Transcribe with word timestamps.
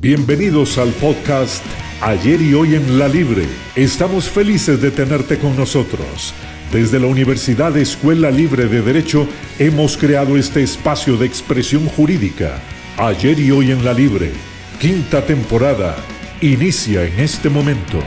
Bienvenidos 0.00 0.78
al 0.78 0.90
podcast 0.92 1.64
Ayer 2.00 2.40
y 2.40 2.54
hoy 2.54 2.76
en 2.76 3.00
la 3.00 3.08
Libre. 3.08 3.48
Estamos 3.74 4.28
felices 4.28 4.80
de 4.80 4.92
tenerte 4.92 5.40
con 5.40 5.56
nosotros. 5.56 6.32
Desde 6.70 7.00
la 7.00 7.08
Universidad 7.08 7.76
Escuela 7.76 8.30
Libre 8.30 8.66
de 8.66 8.80
Derecho 8.80 9.26
hemos 9.58 9.96
creado 9.96 10.36
este 10.36 10.62
espacio 10.62 11.16
de 11.16 11.26
expresión 11.26 11.88
jurídica. 11.88 12.60
Ayer 12.96 13.40
y 13.40 13.50
hoy 13.50 13.72
en 13.72 13.84
la 13.84 13.92
Libre. 13.92 14.30
Quinta 14.80 15.26
temporada. 15.26 15.96
Inicia 16.40 17.02
en 17.02 17.18
este 17.18 17.50
momento. 17.50 17.98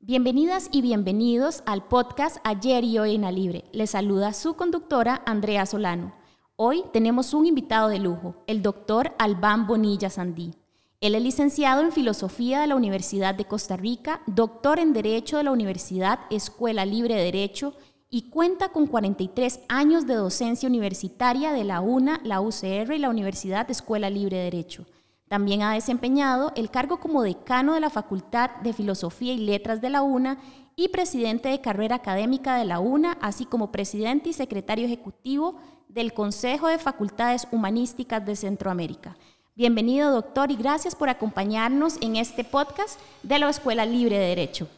Bienvenidas 0.00 0.68
y 0.72 0.82
bienvenidos 0.82 1.62
al 1.66 1.86
podcast 1.86 2.38
Ayer 2.42 2.82
y 2.82 2.98
hoy 2.98 3.14
en 3.14 3.20
la 3.20 3.30
Libre. 3.30 3.62
Les 3.70 3.90
saluda 3.90 4.32
su 4.32 4.56
conductora 4.56 5.22
Andrea 5.24 5.66
Solano. 5.66 6.21
Hoy 6.56 6.84
tenemos 6.92 7.32
un 7.32 7.46
invitado 7.46 7.88
de 7.88 7.98
lujo, 7.98 8.44
el 8.46 8.60
doctor 8.60 9.14
Albán 9.18 9.66
Bonilla 9.66 10.10
Sandí. 10.10 10.54
Él 11.00 11.14
es 11.14 11.22
licenciado 11.22 11.80
en 11.80 11.92
Filosofía 11.92 12.60
de 12.60 12.66
la 12.66 12.76
Universidad 12.76 13.34
de 13.34 13.46
Costa 13.46 13.78
Rica, 13.78 14.20
doctor 14.26 14.78
en 14.78 14.92
Derecho 14.92 15.38
de 15.38 15.44
la 15.44 15.50
Universidad 15.50 16.20
Escuela 16.28 16.84
Libre 16.84 17.14
de 17.14 17.24
Derecho 17.24 17.72
y 18.10 18.28
cuenta 18.28 18.68
con 18.68 18.86
43 18.86 19.60
años 19.70 20.06
de 20.06 20.14
docencia 20.14 20.68
universitaria 20.68 21.52
de 21.52 21.64
la 21.64 21.80
UNA, 21.80 22.20
la 22.22 22.42
UCR 22.42 22.92
y 22.92 22.98
la 22.98 23.08
Universidad 23.08 23.70
Escuela 23.70 24.10
Libre 24.10 24.36
de 24.36 24.44
Derecho. 24.44 24.84
También 25.28 25.62
ha 25.62 25.72
desempeñado 25.72 26.52
el 26.54 26.70
cargo 26.70 27.00
como 27.00 27.22
decano 27.22 27.72
de 27.72 27.80
la 27.80 27.88
Facultad 27.88 28.50
de 28.62 28.74
Filosofía 28.74 29.32
y 29.32 29.38
Letras 29.38 29.80
de 29.80 29.88
la 29.88 30.02
UNA 30.02 30.36
y 30.76 30.88
presidente 30.88 31.48
de 31.48 31.60
carrera 31.60 31.96
académica 31.96 32.56
de 32.56 32.64
la 32.64 32.80
UNA, 32.80 33.18
así 33.20 33.44
como 33.44 33.72
presidente 33.72 34.30
y 34.30 34.32
secretario 34.32 34.86
ejecutivo 34.86 35.56
del 35.88 36.14
Consejo 36.14 36.68
de 36.68 36.78
Facultades 36.78 37.46
Humanísticas 37.52 38.24
de 38.24 38.36
Centroamérica. 38.36 39.16
Bienvenido, 39.54 40.10
doctor, 40.10 40.50
y 40.50 40.56
gracias 40.56 40.94
por 40.94 41.10
acompañarnos 41.10 41.98
en 42.00 42.16
este 42.16 42.42
podcast 42.42 42.98
de 43.22 43.38
la 43.38 43.50
Escuela 43.50 43.84
Libre 43.84 44.18
de 44.18 44.28
Derecho. 44.28 44.68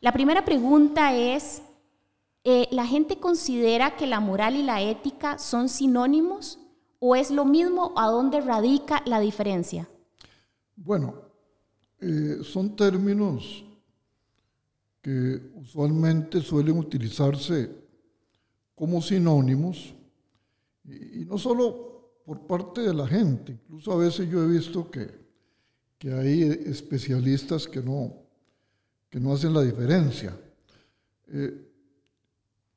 La 0.00 0.12
primera 0.12 0.46
pregunta 0.46 1.14
es, 1.14 1.60
eh, 2.44 2.66
¿la 2.70 2.86
gente 2.86 3.18
considera 3.18 3.96
que 3.96 4.06
la 4.06 4.20
moral 4.20 4.56
y 4.56 4.62
la 4.62 4.80
ética 4.80 5.38
son 5.38 5.68
sinónimos 5.68 6.58
o 6.98 7.14
es 7.14 7.30
lo 7.30 7.44
mismo? 7.44 7.92
¿A 7.96 8.06
dónde 8.06 8.40
radica 8.40 9.02
la 9.04 9.20
diferencia? 9.20 9.86
Bueno, 10.74 11.12
eh, 12.00 12.38
son 12.42 12.74
términos 12.74 13.62
que 15.00 15.40
usualmente 15.54 16.40
suelen 16.40 16.78
utilizarse 16.78 17.70
como 18.74 19.00
sinónimos 19.00 19.94
y, 20.84 21.24
no 21.24 21.38
solo 21.38 22.20
por 22.24 22.46
parte 22.46 22.82
de 22.82 22.94
la 22.94 23.06
gente, 23.06 23.52
incluso 23.52 23.92
a 23.92 23.96
veces 23.96 24.28
yo 24.28 24.42
he 24.42 24.48
visto 24.48 24.90
que, 24.90 25.10
que 25.98 26.12
hay 26.12 26.42
especialistas 26.66 27.66
que 27.66 27.82
no, 27.82 28.14
que 29.08 29.18
no 29.18 29.32
hacen 29.32 29.52
la 29.52 29.62
diferencia. 29.62 30.36
Eh, 31.28 31.66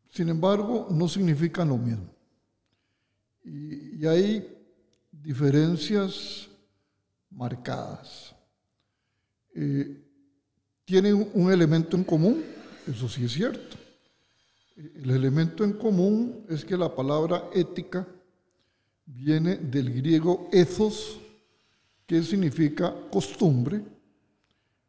sin 0.10 0.30
embargo, 0.30 0.88
no 0.92 1.08
significan 1.08 1.70
lo 1.70 1.78
mismo. 1.78 2.14
Y, 3.44 4.06
hay 4.06 4.48
diferencias 5.12 6.50
marcadas. 7.30 8.36
Eh, 9.56 10.03
tienen 10.86 11.30
un 11.34 11.52
elemento 11.52 11.96
en 11.98 12.04
común, 12.04 12.44
eso 12.88 13.08
sí 13.08 13.26
es 13.26 13.34
cierto. 13.34 13.78
El 14.76 15.12
elemento 15.12 15.64
en 15.64 15.74
común 15.74 16.46
es 16.50 16.66
que 16.66 16.76
la 16.76 16.94
palabra 16.94 17.50
ética 17.54 18.08
viene 19.06 19.58
del 19.58 19.94
griego 19.94 20.50
ethos, 20.52 21.20
que 22.06 22.22
significa 22.24 22.94
costumbre, 23.12 23.82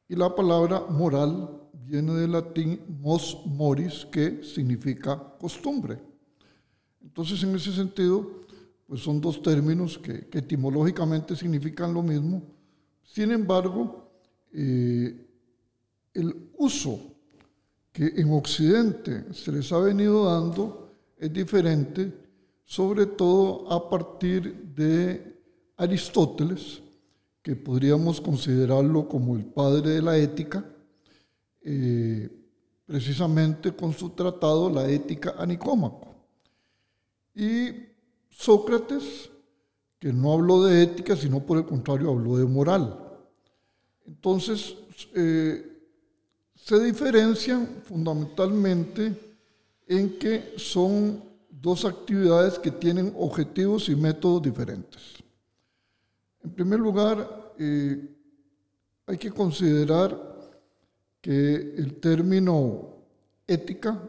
y 0.09 0.17
la 0.17 0.35
palabra 0.35 0.81
moral 0.89 1.61
viene 1.87 2.15
del 2.15 2.33
latín 2.33 2.81
mos 3.01 3.43
moris, 3.47 4.07
que 4.11 4.43
significa 4.43 5.17
costumbre. 5.39 5.99
Entonces, 7.03 7.43
en 7.43 7.55
ese 7.55 7.73
sentido, 7.73 8.45
pues 8.87 9.03
son 9.03 9.21
dos 9.21 9.43
términos 9.43 9.99
que, 9.99 10.29
etimológicamente 10.33 11.37
significan 11.37 11.93
lo 11.93 12.03
mismo. 12.03 12.43
Sin 13.03 13.31
embargo, 13.31 14.11
eh, 14.53 15.25
el 16.15 16.51
uso 16.57 17.01
que 17.93 18.07
en 18.17 18.33
Occidente 18.33 19.33
se 19.33 19.53
les 19.53 19.71
ha 19.73 19.79
venido 19.79 20.25
dando 20.25 20.91
es 21.17 21.33
diferente, 21.33 22.13
sobre 22.65 23.07
todo 23.07 23.71
a 23.71 23.89
partir 23.89 24.73
de 24.75 25.41
Aristóteles, 25.77 26.83
que 27.43 27.55
podríamos 27.55 28.21
considerarlo 28.21 29.09
como 29.09 29.37
el 29.37 29.45
padre 29.45 29.91
de 29.91 30.03
la 30.03 30.17
ética, 30.17 30.65
eh, 31.63 32.31
precisamente 32.87 33.73
con 33.73 33.93
su 33.93 34.11
tratado 34.11 34.71
La 34.71 34.89
ética 34.89 35.35
a 35.39 35.47
Nicómaco. 35.47 36.15
Y 37.35 37.71
Sócrates, 38.31 39.31
que 39.99 40.13
no 40.13 40.33
habló 40.33 40.65
de 40.65 40.83
ética, 40.83 41.17
sino 41.17 41.45
por 41.45 41.59
el 41.59 41.65
contrario 41.65 42.11
habló 42.11 42.37
de 42.37 42.45
moral. 42.45 42.99
Entonces, 44.07 44.77
eh, 45.15 45.74
se 46.65 46.83
diferencian 46.83 47.83
fundamentalmente 47.85 49.15
en 49.87 50.19
que 50.19 50.55
son 50.57 51.23
dos 51.51 51.85
actividades 51.85 52.59
que 52.59 52.71
tienen 52.71 53.13
objetivos 53.19 53.91
y 53.91 53.95
métodos 53.95 54.41
diferentes. 54.41 55.23
En 56.43 56.53
primer 56.53 56.81
lugar, 56.81 57.53
eh, 57.59 58.09
hay 59.05 59.19
que 59.19 59.31
considerar 59.31 60.17
que 61.21 61.55
el 61.55 62.01
término 62.01 62.97
ética, 63.47 64.01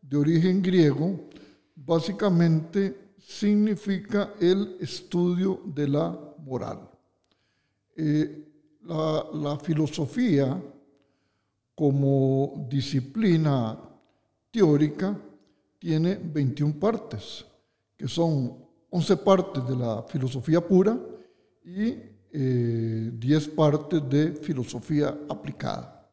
de 0.00 0.16
origen 0.16 0.62
griego, 0.62 1.28
básicamente 1.76 3.12
significa 3.18 4.32
el 4.40 4.78
estudio 4.80 5.60
de 5.62 5.88
la 5.88 6.18
moral. 6.38 6.88
Eh, 7.94 8.46
la, 8.84 9.26
la 9.34 9.58
filosofía 9.58 10.58
como 11.78 12.66
disciplina 12.68 13.78
teórica 14.50 15.16
tiene 15.78 16.16
21 16.20 16.74
partes, 16.74 17.46
que 17.96 18.08
son 18.08 18.52
11 18.90 19.16
partes 19.18 19.64
de 19.64 19.76
la 19.76 20.02
filosofía 20.02 20.60
pura 20.60 20.98
y 21.64 21.94
10 22.32 22.32
eh, 22.32 23.50
partes 23.54 24.02
de 24.10 24.32
filosofía 24.32 25.16
aplicada. 25.28 26.10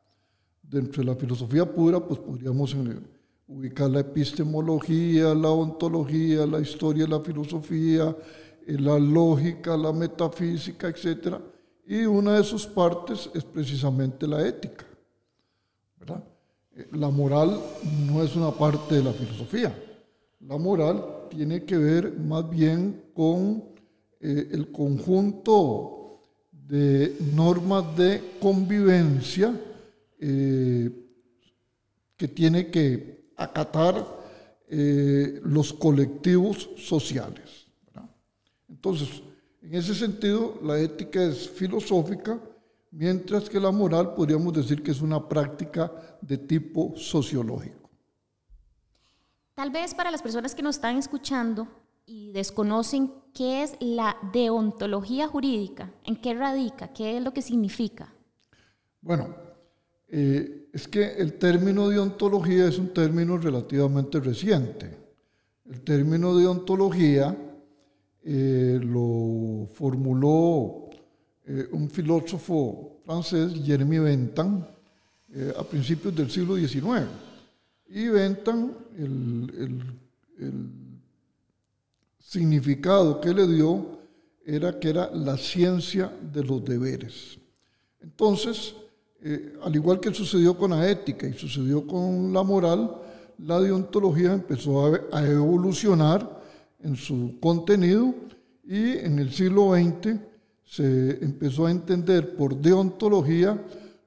Dentro 0.61 1.01
de 1.01 1.09
la 1.09 1.15
filosofía 1.15 1.65
pura, 1.65 1.99
pues 1.99 2.19
podríamos 2.19 2.75
ubicar 3.47 3.89
la 3.89 4.01
epistemología, 4.01 5.33
la 5.33 5.49
ontología, 5.49 6.45
la 6.45 6.59
historia 6.59 7.05
de 7.05 7.09
la 7.09 7.21
filosofía, 7.21 8.15
eh, 8.67 8.77
la 8.79 8.99
lógica, 8.99 9.75
la 9.75 9.91
metafísica, 9.91 10.89
etc. 10.89 11.37
Y 11.87 12.05
una 12.05 12.33
de 12.33 12.43
sus 12.43 12.67
partes 12.67 13.31
es 13.33 13.43
precisamente 13.43 14.27
la 14.27 14.47
ética. 14.47 14.85
Eh, 16.75 16.87
la 16.93 17.09
moral 17.09 17.59
no 18.07 18.23
es 18.23 18.35
una 18.35 18.51
parte 18.51 18.95
de 18.95 19.03
la 19.03 19.13
filosofía. 19.13 19.73
La 20.41 20.57
moral 20.57 21.27
tiene 21.29 21.63
que 21.63 21.77
ver 21.77 22.13
más 22.19 22.49
bien 22.49 23.03
con 23.13 23.63
eh, 24.19 24.49
el 24.51 24.71
conjunto 24.71 26.19
de 26.51 27.15
normas 27.33 27.95
de 27.95 28.21
convivencia 28.41 29.59
eh, 30.19 30.89
que 32.17 32.27
tiene 32.27 32.69
que 32.69 33.29
acatar 33.37 34.25
los 34.67 35.71
colectivos 35.73 36.71
sociales. 36.75 37.67
Entonces, 38.67 39.21
en 39.61 39.75
ese 39.75 39.93
sentido, 39.93 40.59
la 40.63 40.79
ética 40.79 41.23
es 41.23 41.47
filosófica, 41.47 42.39
mientras 42.95 43.49
que 43.49 43.59
la 43.59 43.71
moral 43.71 44.13
podríamos 44.13 44.53
decir 44.53 44.81
que 44.81 44.91
es 44.91 45.01
una 45.01 45.27
práctica 45.27 45.91
de 46.21 46.37
tipo 46.37 46.93
sociológico. 46.95 47.89
Tal 49.53 49.69
vez 49.69 49.93
para 49.93 50.11
las 50.11 50.21
personas 50.21 50.55
que 50.55 50.61
nos 50.61 50.77
están 50.77 50.97
escuchando 50.97 51.67
y 52.05 52.31
desconocen 52.31 53.11
qué 53.33 53.63
es 53.63 53.75
la 53.81 54.15
deontología 54.31 55.27
jurídica, 55.27 55.91
en 56.03 56.15
qué 56.15 56.33
radica, 56.33 56.93
qué 56.93 57.17
es 57.17 57.23
lo 57.23 57.33
que 57.33 57.41
significa. 57.41 58.13
Bueno, 59.01 59.35
eh, 60.07 60.69
es 60.71 60.87
que 60.87 61.15
el 61.15 61.33
término 61.33 61.89
deontología 61.89 62.67
es 62.67 62.79
un 62.79 62.93
término 62.93 63.37
relativamente 63.37 64.19
reciente. 64.21 64.97
El 65.65 65.81
término 65.81 66.35
deontología 66.35 67.35
eh, 68.23 68.79
lo 68.81 69.67
formuló 69.73 70.84
eh, 71.47 71.67
un 71.71 71.89
filósofo 71.89 73.01
francés, 73.05 73.53
Jeremy 73.63 73.99
Bentham, 73.99 74.65
eh, 75.31 75.53
a 75.57 75.63
principios 75.63 76.15
del 76.15 76.31
siglo 76.31 76.55
XIX. 76.55 77.05
Y 77.89 78.07
Bentham, 78.07 78.71
el, 78.97 79.81
significado 82.19 83.21
que 83.21 83.33
le 83.33 83.47
dio 83.47 83.99
era 84.45 84.77
que 84.79 84.89
era 84.89 85.09
la 85.11 85.37
ciencia 85.37 86.11
de 86.33 86.43
los 86.43 86.65
deberes. 86.65 87.37
Entonces, 88.01 88.75
eh, 89.21 89.57
al 89.63 89.75
igual 89.75 89.99
que 89.99 90.13
sucedió 90.13 90.57
con 90.57 90.71
la 90.71 90.89
ética 90.89 91.27
y 91.27 91.33
sucedió 91.33 91.85
con 91.85 92.33
la 92.33 92.43
moral, 92.43 92.97
la 93.37 93.59
deontología 93.59 94.33
empezó 94.33 94.93
a, 95.11 95.25
evolucionar 95.25 96.41
en 96.83 96.95
su 96.95 97.37
contenido 97.39 98.13
y 98.63 98.97
en 98.97 99.19
el 99.19 99.31
siglo 99.31 99.73
XX 99.73 100.19
se 100.65 101.23
empezó 101.23 101.67
a 101.67 101.71
entender 101.71 102.35
por 102.35 102.55
deontología 102.55 103.61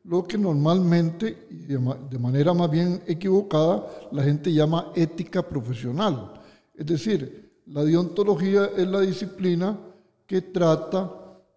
lo 0.04 0.26
que 0.26 0.38
normalmente 0.38 1.46
y 1.50 1.66
de, 1.66 2.18
manera 2.18 2.54
más 2.54 2.70
bien 2.70 3.02
equivocada 3.06 3.86
la 4.10 4.22
gente 4.22 4.52
llama 4.52 4.92
ética 4.94 5.42
profesional. 5.42 6.32
Es 6.74 6.86
decir, 6.86 7.50
la 7.66 7.84
deontología 7.84 8.70
es 8.76 8.88
la 8.88 9.00
disciplina 9.00 9.78
que 10.26 10.40
trata 10.42 11.12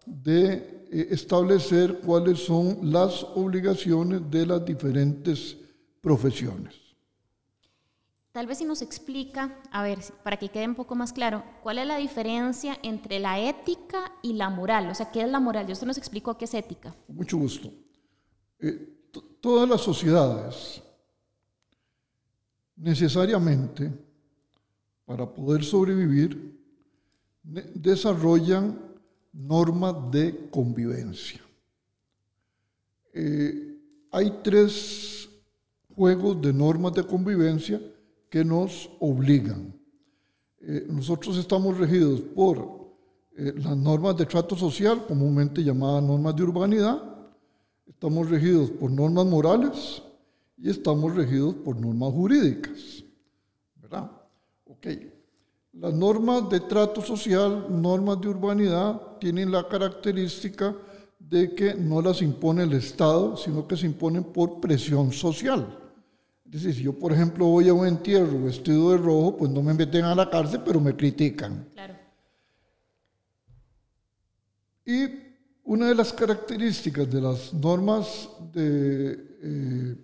de 0.06 0.84
eh, 0.90 1.08
establecer 1.10 2.00
cuáles 2.04 2.40
son 2.40 2.78
las 2.82 3.24
obligaciones 3.34 4.20
de 4.30 4.46
las 4.46 4.64
diferentes 4.64 5.56
profesiones. 6.00 6.81
Tal 8.32 8.46
vez 8.46 8.58
si 8.58 8.64
nos 8.64 8.80
explica, 8.80 9.54
a 9.70 9.82
ver, 9.82 9.98
para 10.22 10.38
que 10.38 10.48
quede 10.48 10.66
un 10.66 10.74
poco 10.74 10.94
más 10.94 11.12
claro, 11.12 11.44
cuál 11.62 11.76
es 11.76 11.86
la 11.86 11.98
diferencia 11.98 12.78
entre 12.82 13.18
la 13.18 13.38
ética 13.38 14.10
y 14.22 14.32
la 14.32 14.48
moral. 14.48 14.88
O 14.88 14.94
sea, 14.94 15.10
¿qué 15.10 15.20
es 15.20 15.28
la 15.28 15.38
moral? 15.38 15.66
Yo 15.66 15.74
usted 15.74 15.86
nos 15.86 15.98
explicó 15.98 16.38
qué 16.38 16.46
es 16.46 16.54
ética. 16.54 16.96
Mucho 17.08 17.36
gusto. 17.36 17.70
Eh, 18.58 19.10
todas 19.38 19.68
las 19.68 19.82
sociedades 19.82 20.82
necesariamente, 22.74 23.92
para 25.04 25.26
poder 25.30 25.62
sobrevivir, 25.62 26.58
desarrollan 27.42 28.78
normas 29.30 30.10
de 30.10 30.48
convivencia. 30.50 31.42
Eh, 33.12 33.78
hay 34.10 34.38
tres 34.42 35.28
juegos 35.94 36.40
de 36.40 36.52
normas 36.54 36.94
de 36.94 37.06
convivencia 37.06 37.78
que 38.32 38.46
nos 38.46 38.88
obligan. 38.98 39.78
Eh, 40.58 40.86
nosotros 40.88 41.36
estamos 41.36 41.76
regidos 41.76 42.22
por 42.34 42.56
eh, 43.36 43.52
las 43.56 43.76
normas 43.76 44.16
de 44.16 44.24
trato 44.24 44.56
social, 44.56 45.04
comúnmente 45.06 45.62
llamadas 45.62 46.02
normas 46.02 46.34
de 46.34 46.42
urbanidad, 46.42 47.02
estamos 47.86 48.30
regidos 48.30 48.70
por 48.70 48.90
normas 48.90 49.26
morales 49.26 50.02
y 50.56 50.70
estamos 50.70 51.14
regidos 51.14 51.56
por 51.56 51.78
normas 51.78 52.10
jurídicas. 52.14 53.04
¿Verdad? 53.76 54.10
Ok. 54.64 54.86
Las 55.74 55.92
normas 55.92 56.48
de 56.48 56.60
trato 56.60 57.02
social, 57.02 57.66
normas 57.68 58.18
de 58.18 58.28
urbanidad, 58.28 59.18
tienen 59.20 59.52
la 59.52 59.68
característica 59.68 60.74
de 61.18 61.54
que 61.54 61.74
no 61.74 62.00
las 62.00 62.22
impone 62.22 62.62
el 62.62 62.72
Estado, 62.72 63.36
sino 63.36 63.68
que 63.68 63.76
se 63.76 63.84
imponen 63.84 64.24
por 64.24 64.58
presión 64.58 65.12
social. 65.12 65.81
Dice, 66.52 66.70
si 66.74 66.82
yo, 66.82 66.92
por 66.92 67.14
ejemplo, 67.14 67.46
voy 67.46 67.70
a 67.70 67.72
un 67.72 67.86
entierro 67.86 68.42
vestido 68.42 68.90
de 68.90 68.98
rojo, 68.98 69.38
pues 69.38 69.50
no 69.50 69.62
me 69.62 69.72
meten 69.72 70.04
a 70.04 70.14
la 70.14 70.28
cárcel, 70.28 70.60
pero 70.62 70.80
me 70.80 70.94
critican. 70.94 71.66
Claro. 71.72 71.94
Y 74.84 75.06
una 75.64 75.88
de 75.88 75.94
las 75.94 76.12
características 76.12 77.10
de 77.10 77.22
las 77.22 77.54
normas 77.54 78.28
de 78.52 79.36
eh, 79.42 79.96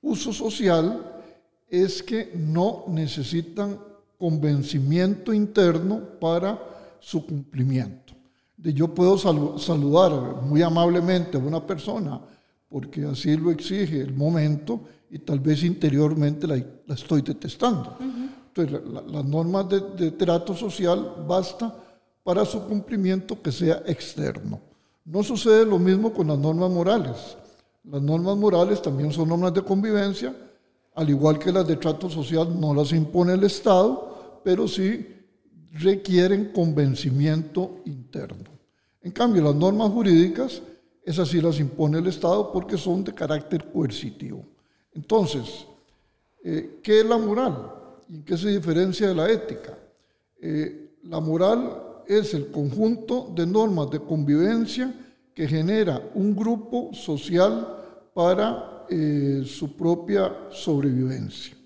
uso 0.00 0.32
social 0.32 1.22
es 1.68 2.04
que 2.04 2.30
no 2.36 2.84
necesitan 2.86 3.80
convencimiento 4.16 5.32
interno 5.32 6.00
para 6.20 6.56
su 7.00 7.26
cumplimiento. 7.26 8.14
De 8.56 8.72
yo 8.72 8.94
puedo 8.94 9.18
saludar 9.18 10.40
muy 10.40 10.62
amablemente 10.62 11.36
a 11.36 11.40
una 11.40 11.66
persona 11.66 12.20
porque 12.68 13.04
así 13.04 13.36
lo 13.36 13.50
exige 13.50 14.00
el 14.00 14.14
momento 14.14 14.82
y 15.10 15.18
tal 15.18 15.40
vez 15.40 15.62
interiormente 15.64 16.46
la, 16.46 16.62
estoy 16.94 17.22
detestando. 17.22 17.96
Entonces, 18.00 18.80
las 19.10 19.24
normas 19.24 19.68
de, 19.68 19.80
de, 19.96 20.10
trato 20.10 20.54
social 20.54 21.24
basta 21.26 21.74
para 22.22 22.44
su 22.44 22.62
cumplimiento 22.66 23.40
que 23.40 23.52
sea 23.52 23.82
externo. 23.86 24.60
No 25.04 25.22
sucede 25.22 25.64
lo 25.64 25.78
mismo 25.78 26.12
con 26.12 26.26
las 26.28 26.38
normas 26.38 26.70
morales. 26.70 27.36
Las 27.84 28.02
normas 28.02 28.36
morales 28.36 28.82
también 28.82 29.12
son 29.12 29.28
normas 29.28 29.54
de 29.54 29.62
convivencia, 29.62 30.34
al 30.94 31.08
igual 31.08 31.38
que 31.38 31.52
las 31.52 31.66
de 31.66 31.76
trato 31.76 32.10
social 32.10 32.60
no 32.60 32.74
las 32.74 32.92
impone 32.92 33.32
el 33.32 33.44
Estado, 33.44 34.40
pero 34.44 34.68
sí 34.68 35.06
requieren 35.72 36.52
convencimiento 36.52 37.76
interno. 37.86 38.44
En 39.00 39.12
cambio, 39.12 39.42
las 39.42 39.54
normas 39.54 39.90
jurídicas, 39.90 40.60
esas 41.02 41.28
sí 41.28 41.40
las 41.40 41.58
impone 41.60 41.98
el 41.98 42.08
Estado 42.08 42.52
porque 42.52 42.76
son 42.76 43.04
de 43.04 43.14
carácter 43.14 43.70
coercitivo. 43.70 44.44
Entonces, 44.98 45.64
eh, 46.42 46.80
¿qué 46.82 47.00
es 47.00 47.06
la 47.06 47.18
moral? 47.18 47.72
¿Y 48.08 48.22
qué 48.22 48.36
se 48.36 48.48
diferencia 48.48 49.06
de 49.06 49.14
la 49.14 49.30
ética? 49.30 49.78
Eh, 50.40 50.96
la 51.04 51.20
moral 51.20 52.02
es 52.04 52.34
el 52.34 52.50
conjunto 52.50 53.32
de 53.32 53.46
normas 53.46 53.90
de 53.90 54.00
convivencia 54.00 54.92
que 55.32 55.46
genera 55.46 56.02
un 56.14 56.34
grupo 56.34 56.90
social 56.92 58.10
para 58.12 58.86
eh, 58.90 59.44
su 59.46 59.76
propia 59.76 60.48
sobrevivencia. 60.50 61.56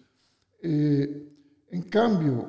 en 0.62 1.82
cambio, 1.90 2.46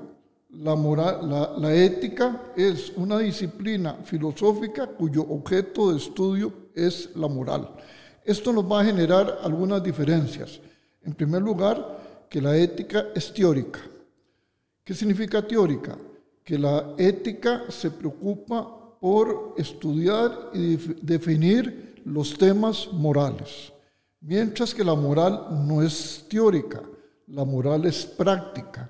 la, 0.49 0.75
moral, 0.75 1.29
la, 1.57 1.73
ética 1.73 2.51
es 2.57 2.91
una 2.97 3.19
disciplina 3.19 3.99
filosófica 4.03 4.85
cuyo 4.85 5.21
objeto 5.21 5.91
de 5.91 5.97
estudio 5.97 6.51
es 6.75 7.09
la 7.15 7.29
moral. 7.29 7.69
Esto 8.25 8.51
nos 8.53 8.69
va 8.69 8.81
a 8.81 8.85
generar 8.85 9.39
algunas 9.43 9.81
diferencias. 9.81 10.59
En 11.05 11.13
primer 11.13 11.41
lugar, 11.41 12.27
que 12.29 12.41
la 12.41 12.55
ética 12.57 13.07
es 13.13 13.33
teórica. 13.33 13.79
¿Qué 14.83 14.93
significa 14.93 15.45
teórica? 15.45 15.97
Que 16.43 16.57
la 16.57 16.95
ética 16.97 17.63
se 17.69 17.91
preocupa 17.91 18.97
por 18.99 19.53
estudiar 19.57 20.49
y 20.53 20.77
definir 21.01 22.01
los 22.05 22.37
temas 22.37 22.89
morales, 22.91 23.71
mientras 24.21 24.73
que 24.73 24.83
la 24.83 24.95
moral 24.95 25.65
no 25.67 25.81
es 25.81 26.25
teórica, 26.29 26.81
la 27.27 27.45
moral 27.45 27.85
es 27.85 28.05
práctica, 28.05 28.89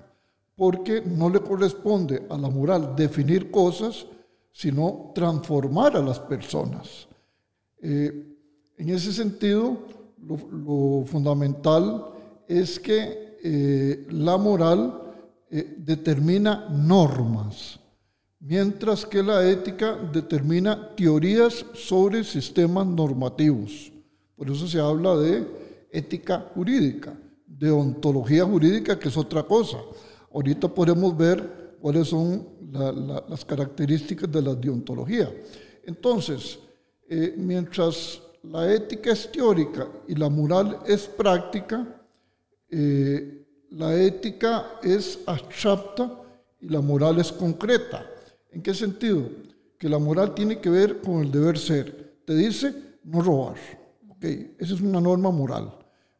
porque 0.56 1.02
no 1.04 1.28
le 1.28 1.40
corresponde 1.40 2.26
a 2.30 2.36
la 2.36 2.48
moral 2.48 2.94
definir 2.96 3.50
cosas, 3.50 4.06
sino 4.52 5.12
transformar 5.14 5.96
a 5.96 6.02
las 6.02 6.18
personas. 6.18 7.08
Eh, 7.82 8.36
en 8.76 8.88
ese 8.88 9.12
sentido, 9.12 9.78
lo, 10.26 11.04
fundamental 11.04 12.13
es 12.48 12.78
que 12.78 13.38
eh, 13.42 14.06
la 14.10 14.36
moral 14.36 15.02
eh, 15.50 15.76
determina 15.78 16.68
normas, 16.70 17.78
mientras 18.40 19.04
que 19.06 19.22
la 19.22 19.48
ética 19.48 19.96
determina 20.12 20.94
teorías 20.94 21.64
sobre 21.74 22.24
sistemas 22.24 22.86
normativos. 22.86 23.92
Por 24.36 24.50
eso 24.50 24.66
se 24.66 24.80
habla 24.80 25.16
de 25.16 25.46
ética 25.90 26.50
jurídica, 26.54 27.14
de 27.46 27.70
ontología 27.70 28.44
jurídica, 28.44 28.98
que 28.98 29.08
es 29.08 29.16
otra 29.16 29.42
cosa. 29.42 29.78
Ahorita 30.32 30.66
podemos 30.66 31.16
ver 31.16 31.76
cuáles 31.80 32.08
son 32.08 32.48
las 33.28 33.44
características 33.44 34.30
de 34.32 34.42
la 34.42 34.54
deontología. 34.54 35.30
Entonces, 35.84 36.58
eh, 37.08 37.34
mientras 37.36 38.20
la 38.42 38.72
ética 38.72 39.12
es 39.12 39.30
teórica 39.30 39.86
y 40.08 40.14
la 40.14 40.28
moral 40.28 40.80
es 40.86 41.06
práctica, 41.06 41.86
eh, 42.76 43.46
la 43.70 43.94
ética 43.94 44.80
es 44.82 45.20
abstracta 45.26 46.10
y 46.60 46.68
la 46.68 46.80
moral 46.80 47.20
es 47.20 47.30
concreta. 47.30 48.04
¿En 48.50 48.62
qué 48.62 48.74
sentido? 48.74 49.28
Que 49.78 49.88
la 49.88 49.98
moral 49.98 50.34
tiene 50.34 50.58
que 50.58 50.70
ver 50.70 51.00
con 51.00 51.20
el 51.22 51.30
deber 51.30 51.56
ser. 51.56 52.16
Te 52.24 52.34
dice 52.34 52.74
no 53.04 53.22
robar. 53.22 53.54
Okay, 54.16 54.56
esa 54.58 54.74
es 54.74 54.80
una 54.80 55.00
norma 55.00 55.30
moral. 55.30 55.72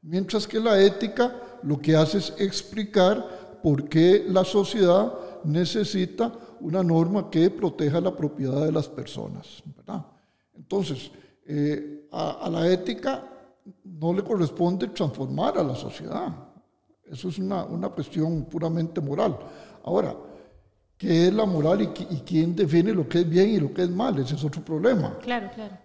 Mientras 0.03 0.47
que 0.47 0.61
la 0.61 0.81
ética 0.81 1.35
lo 1.65 1.81
que 1.81 1.97
hace 1.97 2.19
es 2.19 2.35
explicar 2.39 3.59
por 3.61 3.89
qué 3.89 4.25
la 4.29 4.45
sociedad 4.45 5.13
necesita 5.43 6.33
una 6.61 6.85
norma 6.85 7.31
que 7.31 7.51
proteja 7.51 8.01
la 8.01 8.17
propiedad 8.17 8.65
de 8.65 8.73
las 8.73 8.89
personas. 8.89 9.63
Entonces, 10.55 11.11
eh, 11.47 12.07
a, 12.13 12.49
la 12.49 12.71
ética 12.71 13.25
no 13.85 14.13
le 14.13 14.23
corresponde 14.23 14.89
transformar 14.89 15.59
a 15.59 15.63
la 15.63 15.75
sociedad. 15.75 16.35
Eso 17.05 17.29
es 17.29 17.39
una, 17.39 17.65
una 17.65 17.89
cuestión 17.89 18.45
puramente 18.45 19.01
moral. 19.01 19.39
Ahora, 19.85 20.17
¿qué 20.97 21.29
es 21.29 21.35
la 21.35 21.45
moral 21.45 21.83
y, 21.83 21.87
quién 22.21 22.55
define 22.57 22.93
lo 22.93 23.09
que 23.09 23.21
es 23.21 23.29
bien 23.29 23.51
y 23.51 23.61
lo 23.61 23.73
que 23.73 23.83
es 23.83 23.91
mal? 23.91 24.19
Ese 24.19 24.35
es 24.35 24.45
otro 24.45 24.65
problema. 24.65 25.19
Claro, 25.19 25.51
claro. 25.55 25.79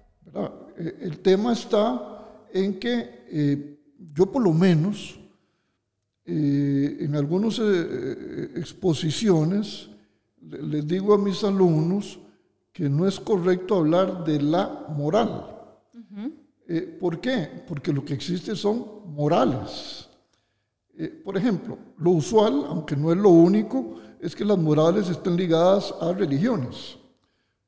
Eh, 0.78 0.98
el 1.02 1.20
tema 1.20 1.54
está 1.54 2.46
en 2.54 2.80
que 2.80 3.26
eh, 3.30 3.80
yo 4.14 4.32
por 4.32 4.42
lo 4.42 4.54
menos 4.54 5.16
en 6.32 7.16
algunas 7.16 7.60
exposiciones 8.56 9.90
les 10.42 10.88
digo 10.88 11.14
a 11.14 11.18
mis 11.18 11.44
alumnos 11.44 12.20
que 12.72 12.90
no 12.90 13.08
es 13.08 13.20
correcto 13.20 13.78
hablar 13.78 14.24
de 14.24 14.42
la 14.42 14.86
moral. 14.90 15.59
Eh, 16.72 16.82
¿Por 17.00 17.20
qué? 17.20 17.64
Porque 17.68 17.92
lo 17.92 18.06
que 18.06 18.14
existe 18.14 18.56
son 18.56 18.86
morales. 19.08 20.08
Eh, 20.96 21.08
por 21.26 21.36
ejemplo, 21.36 21.76
lo 21.98 22.12
usual, 22.12 22.66
aunque 22.68 22.96
no 22.96 23.12
es 23.12 23.18
lo 23.18 23.30
único, 23.30 23.96
es 24.22 24.36
que 24.36 24.46
las 24.46 24.60
morales 24.60 25.10
estén 25.10 25.36
ligadas 25.36 25.92
a 26.00 26.14
religiones. 26.14 26.96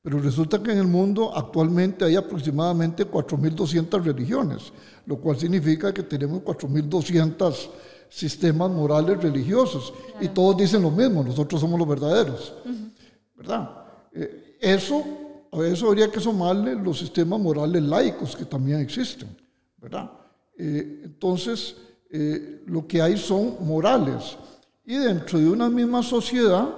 Pero 0.03 0.19
resulta 0.19 0.61
que 0.61 0.71
en 0.71 0.77
el 0.77 0.87
mundo 0.87 1.35
actualmente 1.35 2.05
hay 2.05 2.15
aproximadamente 2.15 3.09
4.200 3.09 4.03
religiones, 4.03 4.71
lo 5.07 5.17
cual 5.17 5.35
significa 5.35 5.91
que 5.91 6.03
tenemos 6.03 6.41
4.200 6.43 7.69
sistemas 8.07 8.69
morales 8.69 9.19
religiosos 9.19 9.95
y 10.19 10.27
todos 10.27 10.57
dicen 10.57 10.83
lo 10.83 10.91
mismo, 10.91 11.23
nosotros 11.23 11.59
somos 11.59 11.79
los 11.79 11.87
verdaderos. 11.87 12.53
¿Verdad? 13.35 13.67
Eh, 14.13 14.57
eso, 14.59 15.03
a 15.51 15.65
eso 15.65 15.87
habría 15.87 16.09
que 16.09 16.19
sumarle 16.19 16.75
los 16.75 16.99
sistemas 16.99 17.39
morales 17.39 17.83
laicos 17.83 18.35
que 18.35 18.45
también 18.45 18.79
existen. 18.79 19.35
¿Verdad? 19.77 20.11
Eh, 20.57 21.01
entonces, 21.03 21.75
eh, 22.09 22.63
lo 22.67 22.87
que 22.87 23.01
hay 23.01 23.17
son 23.17 23.57
morales. 23.61 24.37
Y 24.85 24.95
dentro 24.95 25.39
de 25.39 25.49
una 25.49 25.69
misma 25.69 26.03
sociedad, 26.03 26.69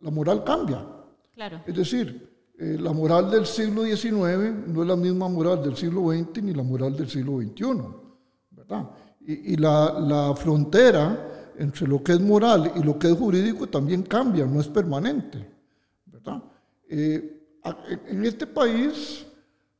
la 0.00 0.10
moral 0.10 0.42
cambia. 0.42 0.84
Claro. 1.32 1.60
Es 1.66 1.74
decir, 1.74 2.30
la 2.58 2.92
moral 2.92 3.30
del 3.30 3.46
siglo 3.46 3.84
XIX 3.84 4.68
no 4.68 4.82
es 4.82 4.88
la 4.88 4.94
misma 4.94 5.28
moral 5.28 5.62
del 5.62 5.76
siglo 5.76 6.12
XX 6.12 6.42
ni 6.42 6.54
la 6.54 6.62
moral 6.62 6.96
del 6.96 7.08
siglo 7.08 7.40
XXI. 7.40 8.02
¿verdad? 8.50 8.90
Y, 9.20 9.56
la, 9.56 10.34
frontera 10.36 11.52
entre 11.58 11.86
lo 11.86 12.02
que 12.02 12.12
es 12.12 12.20
moral 12.20 12.72
y 12.76 12.82
lo 12.82 12.98
que 12.98 13.08
es 13.08 13.16
jurídico 13.16 13.68
también 13.68 14.02
cambia, 14.02 14.46
no 14.46 14.60
es 14.60 14.68
permanente. 14.68 15.48
¿verdad? 16.06 16.42
Eh, 16.88 17.41
en 17.64 18.24
este 18.24 18.46
país, 18.46 19.26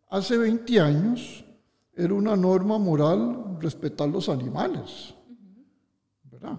hace 0.09 0.39
20 0.39 0.81
años, 0.81 1.45
era 1.95 2.15
una 2.15 2.37
norma 2.37 2.79
moral 2.79 3.59
respetar 3.61 4.09
los 4.09 4.29
animales. 4.29 5.15
¿verdad? 6.31 6.59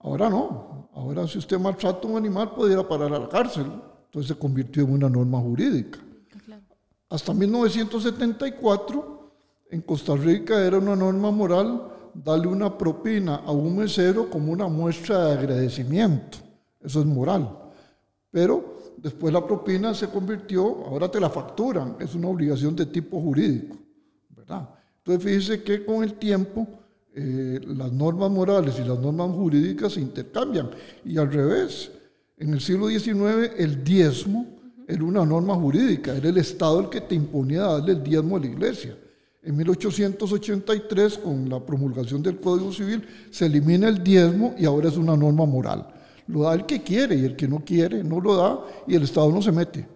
Ahora 0.00 0.28
no. 0.28 0.88
Ahora 0.94 1.26
si 1.26 1.38
usted 1.38 1.58
maltrata 1.58 2.06
a 2.06 2.10
un 2.10 2.16
animal 2.16 2.54
puede 2.54 2.72
ir 2.72 2.78
a 2.78 2.88
parar 2.88 3.12
a 3.14 3.18
la 3.18 3.28
cárcel. 3.28 3.66
Entonces 4.06 4.28
se 4.28 4.38
convirtió 4.38 4.82
en 4.82 4.92
una 4.92 5.08
norma 5.08 5.40
jurídica. 5.40 5.98
Hasta 7.08 7.34
1974, 7.34 9.32
en 9.70 9.80
Costa 9.82 10.16
Rica 10.16 10.64
era 10.64 10.78
una 10.78 10.96
norma 10.96 11.30
moral 11.30 11.92
darle 12.14 12.46
una 12.46 12.76
propina 12.76 13.36
a 13.36 13.52
un 13.52 13.76
mesero 13.76 14.28
como 14.28 14.52
una 14.52 14.68
muestra 14.68 15.26
de 15.26 15.32
agradecimiento. 15.32 16.38
Eso 16.80 17.00
es 17.00 17.06
moral. 17.06 17.58
Pero 18.30 18.71
después 19.02 19.32
la 19.32 19.44
propina 19.44 19.92
se 19.94 20.08
convirtió, 20.08 20.62
ahora 20.86 21.10
te 21.10 21.18
la 21.18 21.28
facturan, 21.28 21.96
es 21.98 22.14
una 22.14 22.28
obligación 22.28 22.76
de 22.76 22.86
tipo 22.86 23.20
jurídico. 23.20 23.76
¿verdad? 24.30 24.68
Entonces 24.98 25.24
fíjese 25.24 25.62
que 25.62 25.84
con 25.84 26.04
el 26.04 26.14
tiempo 26.14 26.66
eh, 27.14 27.60
las 27.66 27.92
normas 27.92 28.30
morales 28.30 28.76
y 28.78 28.88
las 28.88 28.98
normas 28.98 29.30
jurídicas 29.32 29.94
se 29.94 30.00
intercambian. 30.00 30.70
Y 31.04 31.18
al 31.18 31.32
revés, 31.32 31.90
en 32.38 32.54
el 32.54 32.60
siglo 32.60 32.88
XIX 32.88 33.50
el 33.58 33.82
diezmo 33.82 34.46
era 34.86 35.02
una 35.02 35.24
norma 35.26 35.54
jurídica, 35.54 36.16
era 36.16 36.28
el 36.28 36.38
Estado 36.38 36.80
el 36.80 36.88
que 36.88 37.00
te 37.00 37.14
imponía 37.14 37.62
darle 37.62 37.92
el 37.92 38.02
diezmo 38.02 38.36
a 38.36 38.40
la 38.40 38.46
iglesia. 38.46 38.96
En 39.42 39.56
1883, 39.56 41.18
con 41.18 41.48
la 41.48 41.58
promulgación 41.58 42.22
del 42.22 42.38
Código 42.38 42.72
Civil, 42.72 43.04
se 43.30 43.46
elimina 43.46 43.88
el 43.88 44.02
diezmo 44.02 44.54
y 44.56 44.64
ahora 44.64 44.88
es 44.88 44.96
una 44.96 45.16
norma 45.16 45.44
moral. 45.44 45.88
Lo 46.26 46.42
da 46.42 46.54
el 46.54 46.66
que 46.66 46.82
quiere 46.82 47.16
y 47.16 47.24
el 47.24 47.36
que 47.36 47.48
no 47.48 47.64
quiere 47.64 48.02
no 48.04 48.20
lo 48.20 48.36
da 48.36 48.64
y 48.86 48.94
el 48.94 49.02
Estado 49.02 49.30
no 49.30 49.42
se 49.42 49.52
mete. 49.52 49.88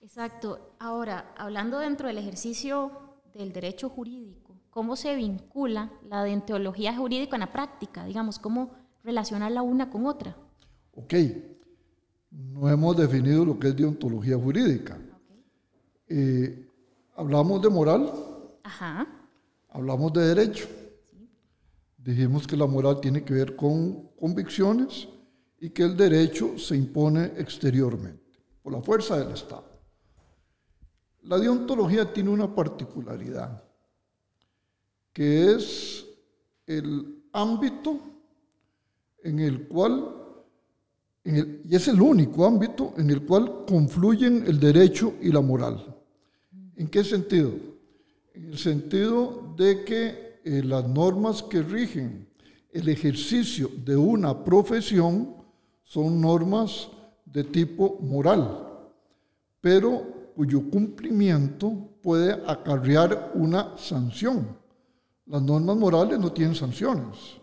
Exacto. 0.00 0.74
Ahora, 0.78 1.32
hablando 1.36 1.78
dentro 1.78 2.08
del 2.08 2.18
ejercicio 2.18 2.92
del 3.34 3.52
derecho 3.52 3.88
jurídico, 3.88 4.54
¿cómo 4.70 4.96
se 4.96 5.14
vincula 5.14 5.90
la 6.08 6.22
deontología 6.24 6.96
jurídica 6.96 7.36
en 7.36 7.40
la 7.40 7.52
práctica? 7.52 8.04
Digamos, 8.04 8.38
¿cómo 8.38 8.70
relacionar 9.02 9.52
la 9.52 9.62
una 9.62 9.90
con 9.90 10.06
otra? 10.06 10.36
Ok. 10.94 11.14
No 12.30 12.68
hemos 12.68 12.96
definido 12.96 13.44
lo 13.44 13.58
que 13.58 13.68
es 13.68 13.76
deontología 13.76 14.36
jurídica. 14.36 14.98
Eh, 16.08 16.66
Hablamos 17.16 17.62
de 17.62 17.70
moral. 17.70 18.12
Ajá. 18.62 19.06
Hablamos 19.70 20.12
de 20.12 20.34
derecho. 20.34 20.68
Dijimos 22.06 22.46
que 22.46 22.56
la 22.56 22.66
moral 22.66 23.00
tiene 23.00 23.24
que 23.24 23.34
ver 23.34 23.56
con 23.56 24.10
convicciones 24.20 25.08
y 25.58 25.70
que 25.70 25.82
el 25.82 25.96
derecho 25.96 26.56
se 26.56 26.76
impone 26.76 27.32
exteriormente, 27.36 28.38
por 28.62 28.72
la 28.72 28.80
fuerza 28.80 29.18
del 29.18 29.32
Estado. 29.32 29.64
La 31.22 31.36
deontología 31.36 32.12
tiene 32.12 32.30
una 32.30 32.54
particularidad, 32.54 33.60
que 35.12 35.50
es 35.50 36.06
el 36.64 37.24
ámbito 37.32 37.98
en 39.24 39.40
el 39.40 39.66
cual, 39.66 40.14
y 41.24 41.74
es 41.74 41.88
el 41.88 42.00
único 42.00 42.46
ámbito 42.46 42.94
en 42.98 43.10
el 43.10 43.26
cual 43.26 43.64
confluyen 43.66 44.44
el 44.46 44.60
derecho 44.60 45.14
y 45.20 45.32
la 45.32 45.40
moral. 45.40 45.84
¿En 46.76 46.86
qué 46.86 47.02
sentido? 47.02 47.50
En 48.32 48.44
el 48.44 48.58
sentido 48.58 49.52
de 49.56 49.84
que 49.84 50.25
eh, 50.46 50.62
las 50.62 50.88
normas 50.88 51.42
que 51.42 51.60
rigen 51.60 52.28
el 52.70 52.88
ejercicio 52.88 53.68
de 53.84 53.96
una 53.96 54.44
profesión 54.44 55.34
son 55.82 56.20
normas 56.20 56.88
de 57.24 57.42
tipo 57.42 57.98
moral, 58.00 58.64
pero 59.60 60.30
cuyo 60.36 60.70
cumplimiento 60.70 61.88
puede 62.00 62.32
acarrear 62.46 63.32
una 63.34 63.76
sanción. 63.76 64.56
Las 65.26 65.42
normas 65.42 65.76
morales 65.76 66.16
no 66.20 66.30
tienen 66.30 66.54
sanciones. 66.54 67.40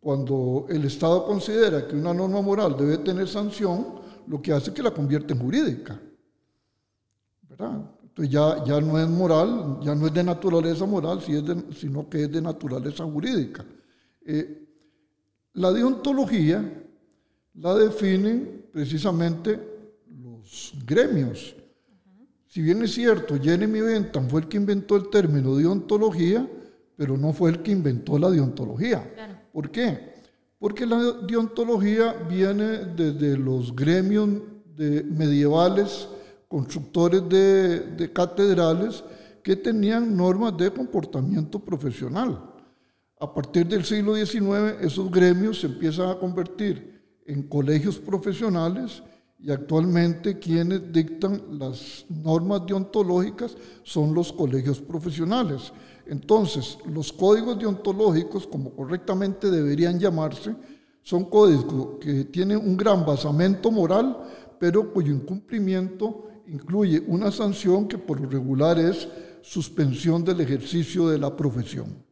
Cuando 0.00 0.64
el 0.70 0.86
Estado 0.86 1.26
considera 1.26 1.86
que 1.86 1.96
una 1.96 2.14
norma 2.14 2.40
moral 2.40 2.74
debe 2.78 2.96
tener 2.96 3.28
sanción, 3.28 4.00
lo 4.26 4.40
que 4.40 4.52
hace 4.54 4.70
es 4.70 4.76
que 4.76 4.82
la 4.82 4.90
convierte 4.90 5.34
en 5.34 5.40
jurídica. 5.40 6.00
¿Verdad? 7.46 7.90
Entonces 8.12 8.34
ya, 8.34 8.62
ya 8.66 8.78
no 8.78 8.98
es 8.98 9.08
moral, 9.08 9.78
ya 9.82 9.94
no 9.94 10.06
es 10.06 10.12
de 10.12 10.22
naturaleza 10.22 10.84
moral, 10.84 11.20
sino 11.22 12.10
que 12.10 12.24
es 12.24 12.30
de 12.30 12.42
naturaleza 12.42 13.04
jurídica. 13.04 13.64
Eh, 14.26 14.68
la 15.54 15.72
deontología 15.72 16.84
la 17.54 17.74
definen 17.74 18.66
precisamente 18.70 19.58
los 20.22 20.74
gremios. 20.84 21.56
Si 22.48 22.60
bien 22.60 22.82
es 22.82 22.92
cierto, 22.92 23.40
Jeremy 23.40 23.80
Bentham 23.80 24.28
fue 24.28 24.42
el 24.42 24.48
que 24.48 24.58
inventó 24.58 24.96
el 24.96 25.08
término 25.08 25.56
deontología, 25.56 26.46
pero 26.94 27.16
no 27.16 27.32
fue 27.32 27.48
el 27.48 27.62
que 27.62 27.70
inventó 27.70 28.18
la 28.18 28.28
deontología. 28.28 29.10
¿Por 29.54 29.70
qué? 29.70 30.12
Porque 30.58 30.84
la 30.84 30.98
deontología 31.26 32.12
viene 32.28 32.84
desde 32.94 33.38
los 33.38 33.74
gremios 33.74 34.28
de 34.76 35.02
medievales 35.02 36.08
constructores 36.52 37.26
de, 37.30 38.12
catedrales 38.12 39.02
que 39.42 39.56
tenían 39.56 40.14
normas 40.14 40.54
de 40.54 40.70
comportamiento 40.70 41.58
profesional. 41.58 42.38
A 43.18 43.32
partir 43.32 43.66
del 43.66 43.86
siglo 43.86 44.14
XIX, 44.14 44.76
esos 44.82 45.10
gremios 45.10 45.60
se 45.60 45.66
empiezan 45.68 46.10
a 46.10 46.18
convertir 46.18 47.00
en 47.26 47.44
colegios 47.44 47.98
profesionales 47.98 49.02
y 49.38 49.50
actualmente 49.50 50.38
quienes 50.38 50.92
dictan 50.92 51.58
las 51.58 52.04
normas 52.10 52.66
deontológicas 52.66 53.56
son 53.82 54.12
los 54.12 54.30
colegios 54.30 54.78
profesionales. 54.78 55.72
Entonces, 56.04 56.76
los 56.84 57.14
códigos 57.14 57.58
deontológicos, 57.58 58.46
como 58.46 58.74
correctamente 58.74 59.50
deberían 59.50 59.98
llamarse, 59.98 60.54
son 61.02 61.24
códigos 61.24 61.98
que 61.98 62.24
tienen 62.24 62.58
un 62.58 62.76
gran 62.76 63.06
basamento 63.06 63.70
moral, 63.70 64.18
pero 64.60 64.92
cuyo 64.92 65.14
incumplimiento 65.14 66.28
incluye 66.52 67.02
una 67.06 67.32
sanción 67.32 67.88
que 67.88 67.96
por 67.96 68.20
lo 68.20 68.28
regular 68.28 68.78
es 68.78 69.08
suspensión 69.40 70.22
del 70.22 70.42
ejercicio 70.42 71.08
de 71.08 71.18
la 71.18 71.34
profesión. 71.34 72.04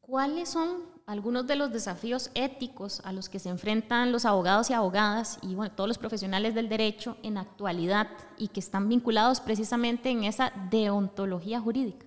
¿Cuáles 0.00 0.48
son 0.48 0.82
algunos 1.06 1.46
de 1.46 1.54
los 1.54 1.72
desafíos 1.72 2.30
éticos 2.34 3.00
a 3.04 3.12
los 3.12 3.28
que 3.28 3.38
se 3.38 3.48
enfrentan 3.48 4.10
los 4.10 4.24
abogados 4.24 4.68
y 4.68 4.72
abogadas 4.72 5.38
y 5.42 5.54
bueno, 5.54 5.72
todos 5.74 5.86
los 5.86 5.98
profesionales 5.98 6.54
del 6.56 6.68
derecho 6.68 7.16
en 7.22 7.38
actualidad 7.38 8.08
y 8.36 8.48
que 8.48 8.58
están 8.58 8.88
vinculados 8.88 9.40
precisamente 9.40 10.10
en 10.10 10.24
esa 10.24 10.52
deontología 10.70 11.60
jurídica? 11.60 12.06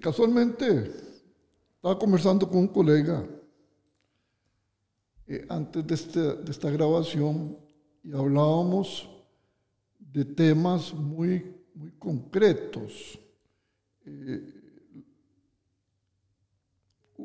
Casualmente, 0.00 0.92
estaba 1.76 1.98
conversando 1.98 2.46
con 2.46 2.58
un 2.58 2.68
colega 2.68 3.24
eh, 5.26 5.46
antes 5.48 5.86
de, 5.86 5.94
este, 5.94 6.20
de 6.20 6.50
esta 6.50 6.70
grabación 6.70 7.65
y 8.06 8.12
hablábamos 8.12 9.08
de 9.98 10.24
temas 10.24 10.94
muy, 10.94 11.44
muy 11.74 11.90
concretos. 11.98 13.18
Eh, 14.04 14.54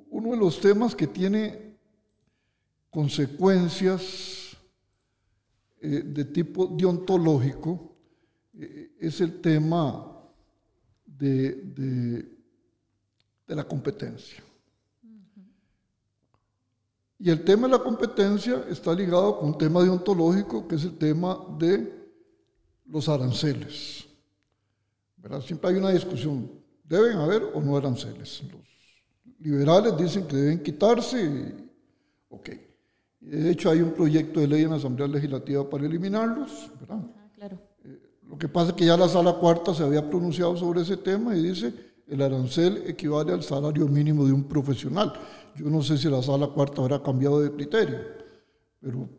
uno 0.10 0.32
de 0.32 0.38
los 0.38 0.60
temas 0.60 0.96
que 0.96 1.06
tiene 1.06 1.78
consecuencias 2.90 4.58
eh, 5.82 6.02
de 6.04 6.26
tipo 6.26 6.66
deontológico 6.66 7.96
eh, 8.58 8.96
es 9.00 9.22
el 9.22 9.40
tema 9.40 10.20
de, 11.06 11.52
de 13.48 13.56
la 13.56 13.64
competencia. 13.66 14.44
Y 17.24 17.30
el 17.30 17.44
tema 17.44 17.68
de 17.68 17.74
la 17.74 17.84
competencia 17.84 18.66
está 18.68 18.96
ligado 18.96 19.38
con 19.38 19.50
un 19.50 19.58
tema 19.58 19.84
deontológico, 19.84 20.68
que 20.68 20.74
es 20.74 20.86
el 20.86 20.98
tema 20.98 21.38
de 21.60 21.94
los 22.88 23.08
aranceles. 23.08 24.08
Siempre 25.46 25.70
hay 25.70 25.76
una 25.76 25.92
discusión, 25.92 26.50
¿deben 26.84 27.18
haber 27.18 27.44
o 27.54 27.62
no 27.62 27.78
aranceles? 27.78 28.42
Los 28.52 28.68
liberales 29.38 29.96
dicen 29.98 30.26
que 30.26 30.36
deben 30.36 30.64
quitarse, 30.64 31.54
ok. 32.30 32.50
De 33.20 33.52
hecho, 33.52 33.70
hay 33.70 33.82
un 33.82 33.92
proyecto 33.92 34.40
de 34.40 34.48
ley 34.48 34.64
en 34.64 34.72
la 34.72 34.78
Asamblea 34.78 35.08
Legislativa 35.08 35.70
para 35.70 35.86
eliminarlos, 35.86 36.72
¿verdad? 36.80 37.04
Ah, 37.40 37.50
eh, 37.86 38.02
lo 38.28 38.36
que 38.36 38.50
pasa 38.50 38.72
es 38.72 38.74
que 38.76 38.86
ya 38.88 38.98
la 38.98 39.08
Sala 39.08 39.34
Cuarta 39.34 39.76
se 39.76 39.84
había 39.84 40.10
pronunciado 40.10 40.58
sobre 40.58 40.82
ese 40.82 40.98
tema 40.98 41.36
y 41.36 41.44
dice 41.44 41.72
el 42.08 42.22
arancel 42.22 42.84
equivale 42.88 43.32
al 43.32 43.44
salario 43.44 43.88
mínimo 43.88 44.26
de 44.26 44.34
un 44.34 44.44
profesional. 44.44 45.14
Yo 45.56 45.66
no 45.66 45.82
sé 45.82 45.98
si 45.98 46.10
la 46.10 46.22
Sala 46.22 46.48
Cuarta 46.48 46.82
habrá 46.82 47.02
cambiado 47.02 47.42
de 47.42 47.52
criterio, 47.52 48.00
pero 48.80 49.10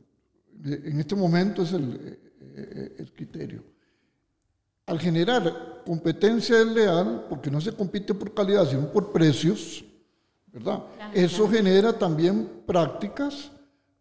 en 0.64 1.00
este 1.00 1.14
momento 1.14 1.62
es 1.62 1.72
el, 1.72 2.18
eh, 2.54 2.96
el 2.98 3.12
criterio. 3.12 3.62
Al 4.86 4.98
generar 4.98 5.82
competencia 5.84 6.56
desleal, 6.56 7.26
porque 7.28 7.50
no 7.50 7.60
se 7.60 7.72
compite 7.72 8.14
por 8.14 8.34
calidad, 8.34 8.68
sino 8.68 8.90
por 8.90 9.12
precios, 9.12 9.84
¿verdad? 10.52 10.82
Eso 11.14 11.48
genera 11.48 11.92
también 11.92 12.48
prácticas, 12.66 13.50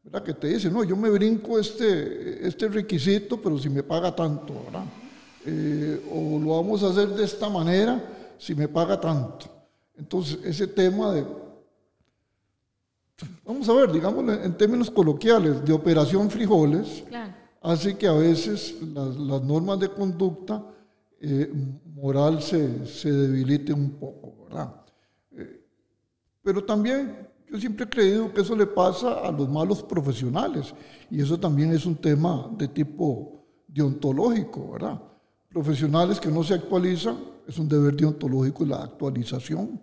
¿verdad? 0.04 0.24
Que 0.24 0.34
te 0.34 0.48
dicen, 0.48 0.74
no, 0.74 0.84
yo 0.84 0.96
me 0.96 1.10
brinco 1.10 1.60
este, 1.60 2.46
este 2.46 2.68
requisito, 2.68 3.42
pero 3.42 3.58
si 3.58 3.70
me 3.70 3.84
paga 3.84 4.16
tanto, 4.16 4.54
¿verdad? 4.66 4.86
Eh, 5.46 6.02
o 6.12 6.40
lo 6.40 6.58
vamos 6.58 6.84
a 6.84 6.90
hacer 6.90 7.10
de 7.10 7.24
esta 7.24 7.50
manera, 7.50 8.36
si 8.38 8.54
me 8.54 8.68
paga 8.68 9.00
tanto. 9.00 9.46
Entonces, 9.98 10.40
ese 10.44 10.68
tema 10.68 11.14
de, 11.14 11.26
vamos 13.46 13.68
a 13.70 13.74
ver, 13.74 13.92
digamos 13.92 14.24
en 14.44 14.58
términos 14.58 14.90
coloquiales, 14.90 15.64
de 15.64 15.74
operación 15.74 16.30
frijoles, 16.30 17.04
hace 17.62 17.98
que 17.98 18.08
a 18.08 18.14
veces 18.14 18.76
las, 18.82 19.16
las 19.16 19.42
normas 19.44 19.80
de 19.80 19.90
conducta 19.90 20.64
eh, 21.20 21.52
moral 21.94 22.42
se, 22.42 22.86
se, 22.88 23.12
debilite 23.12 23.72
un 23.72 23.92
poco, 23.92 24.46
¿verdad? 24.46 24.74
Eh, 25.32 25.64
pero 26.42 26.64
también 26.64 27.28
yo 27.48 27.60
siempre 27.60 27.86
he 27.86 27.90
creído 27.90 28.34
que 28.34 28.42
eso 28.42 28.56
le 28.56 28.66
pasa 28.66 29.20
a 29.20 29.32
los 29.32 29.48
malos 29.48 29.84
profesionales 29.84 30.74
y 31.12 31.22
eso 31.22 31.40
también 31.40 31.72
es 31.74 31.86
un 31.86 31.96
tema 31.96 32.50
de 32.58 32.68
tipo 32.68 33.46
deontológico, 33.68 34.72
¿verdad? 34.72 35.02
Profesionales 35.50 36.20
que 36.20 36.30
no 36.30 36.44
se 36.44 36.56
actualizan, 36.56 37.18
es 37.48 37.60
un 37.60 37.68
deber 37.68 37.96
deontológico 37.96 38.66
la 38.66 38.84
actualización. 38.84 39.80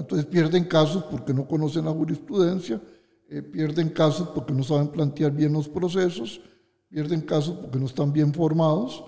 Entonces 0.00 0.26
pierden 0.26 0.64
casos 0.64 1.04
porque 1.04 1.32
no 1.32 1.46
conocen 1.46 1.84
la 1.84 1.92
jurisprudencia, 1.92 2.80
eh, 3.28 3.42
pierden 3.42 3.90
casos 3.90 4.28
porque 4.28 4.52
no 4.52 4.62
saben 4.62 4.88
plantear 4.88 5.32
bien 5.32 5.52
los 5.52 5.68
procesos, 5.68 6.40
pierden 6.88 7.22
casos 7.22 7.56
porque 7.56 7.78
no 7.78 7.86
están 7.86 8.12
bien 8.12 8.32
formados 8.32 9.04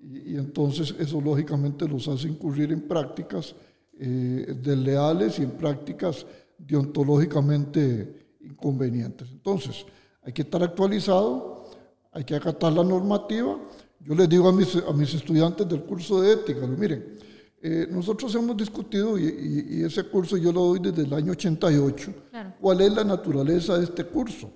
y, 0.00 0.36
entonces 0.36 0.94
eso 0.98 1.20
lógicamente 1.20 1.88
los 1.88 2.06
hace 2.08 2.28
incurrir 2.28 2.72
en 2.72 2.82
prácticas 2.82 3.54
eh, 3.98 4.54
desleales 4.62 5.38
y 5.38 5.42
en 5.42 5.50
prácticas 5.50 6.24
deontológicamente 6.56 8.36
inconvenientes. 8.40 9.28
Entonces, 9.30 9.84
hay 10.22 10.32
que 10.32 10.42
estar 10.42 10.62
actualizado, 10.62 11.64
hay 12.12 12.24
que 12.24 12.36
acatar 12.36 12.72
la 12.72 12.84
normativa. 12.84 13.58
Yo 14.00 14.14
les 14.14 14.28
digo 14.28 14.48
a 14.48 14.52
mis, 14.52 14.76
a 14.76 14.92
mis 14.92 15.14
estudiantes 15.14 15.68
del 15.68 15.82
curso 15.82 16.20
de 16.20 16.32
ética, 16.32 16.66
miren, 16.66 17.18
eh, 17.60 17.88
nosotros 17.90 18.32
hemos 18.36 18.56
discutido, 18.56 19.18
y, 19.18 19.82
ese 19.84 20.04
curso 20.04 20.36
yo 20.36 20.52
lo 20.52 20.60
doy 20.66 20.78
desde 20.78 21.02
el 21.02 21.12
año 21.12 21.32
88, 21.32 22.12
cuál 22.60 22.80
es 22.80 22.92
la 22.92 23.04
naturaleza 23.04 23.76
de 23.76 23.84
este 23.84 24.04
curso. 24.04 24.50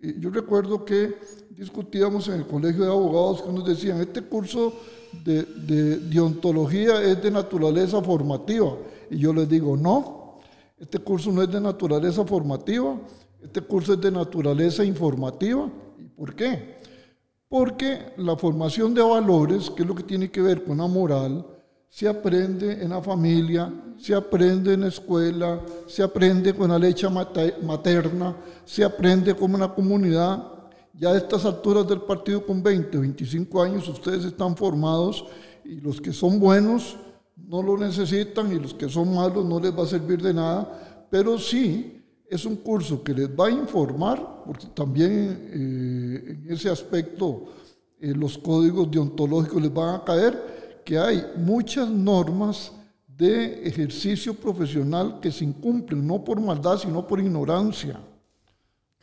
yo 0.00 0.30
recuerdo 0.30 0.84
que 0.84 1.14
discutíamos 1.50 2.26
en 2.28 2.34
el 2.34 2.46
colegio 2.46 2.84
de 2.84 2.90
abogados 2.90 3.42
que 3.42 3.52
nos 3.52 3.64
decían, 3.64 4.00
este 4.00 4.22
curso 4.22 4.74
de, 5.24 5.44
de 5.44 5.98
deontología 5.98 7.02
es 7.02 7.22
de 7.22 7.30
naturaleza 7.30 8.02
formativa. 8.02 8.76
Y 9.10 9.18
yo 9.18 9.32
les 9.32 9.48
digo, 9.48 9.76
no, 9.76 10.40
este 10.78 10.98
curso 10.98 11.30
no 11.30 11.42
es 11.42 11.50
de 11.50 11.60
naturaleza 11.60 12.24
formativa, 12.24 12.98
este 13.42 13.60
curso 13.60 13.92
es 13.92 14.00
de 14.00 14.10
naturaleza 14.10 14.84
informativa. 14.84 15.70
¿Y 15.98 16.04
por 16.04 16.34
qué? 16.34 16.76
Porque 17.48 18.12
la 18.16 18.36
formación 18.36 18.94
de 18.94 19.02
valores, 19.02 19.70
que 19.70 19.82
es 19.82 19.88
lo 19.88 19.94
que 19.94 20.02
tiene 20.02 20.30
que 20.30 20.40
ver 20.40 20.64
con 20.64 20.78
la 20.78 20.86
moral, 20.86 21.44
se 21.90 22.08
aprende 22.08 22.82
en 22.82 22.90
la 22.90 23.02
familia, 23.02 23.70
se 23.98 24.14
aprende 24.14 24.74
en 24.74 24.82
la 24.82 24.88
escuela, 24.88 25.60
se 25.88 26.04
aprende 26.04 26.54
con 26.54 26.70
la 26.70 26.78
leche 26.78 27.08
materna, 27.08 28.36
se 28.64 28.84
aprende 28.84 29.34
como 29.34 29.56
una 29.56 29.74
comunidad. 29.74 30.40
Ya 30.94 31.10
a 31.10 31.16
estas 31.16 31.44
alturas 31.44 31.86
del 31.88 32.02
partido 32.02 32.46
con 32.46 32.62
20, 32.62 32.96
25 32.96 33.62
años, 33.62 33.88
ustedes 33.88 34.24
están 34.24 34.56
formados 34.56 35.26
y 35.64 35.80
los 35.80 36.00
que 36.00 36.12
son 36.12 36.38
buenos 36.38 36.96
no 37.48 37.62
lo 37.62 37.76
necesitan 37.76 38.52
y 38.52 38.60
los 38.60 38.72
que 38.74 38.88
son 38.88 39.14
malos 39.14 39.44
no 39.44 39.58
les 39.58 39.76
va 39.76 39.82
a 39.82 39.86
servir 39.86 40.22
de 40.22 40.32
nada, 40.32 41.06
pero 41.10 41.38
sí 41.38 42.00
es 42.28 42.44
un 42.44 42.56
curso 42.56 43.02
que 43.02 43.12
les 43.12 43.28
va 43.28 43.48
a 43.48 43.50
informar, 43.50 44.44
porque 44.46 44.66
también 44.66 45.48
eh, 45.52 46.38
en 46.44 46.52
ese 46.52 46.70
aspecto 46.70 47.46
eh, 47.98 48.14
los 48.14 48.38
códigos 48.38 48.88
deontológicos 48.88 49.60
les 49.60 49.74
van 49.74 49.96
a 49.96 50.04
caer, 50.04 50.59
que 50.84 50.98
hay 50.98 51.24
muchas 51.36 51.88
normas 51.88 52.72
de 53.06 53.66
ejercicio 53.68 54.34
profesional 54.34 55.18
que 55.20 55.30
se 55.30 55.44
incumplen, 55.44 56.06
no 56.06 56.24
por 56.24 56.40
maldad, 56.40 56.78
sino 56.78 57.06
por 57.06 57.20
ignorancia. 57.20 58.00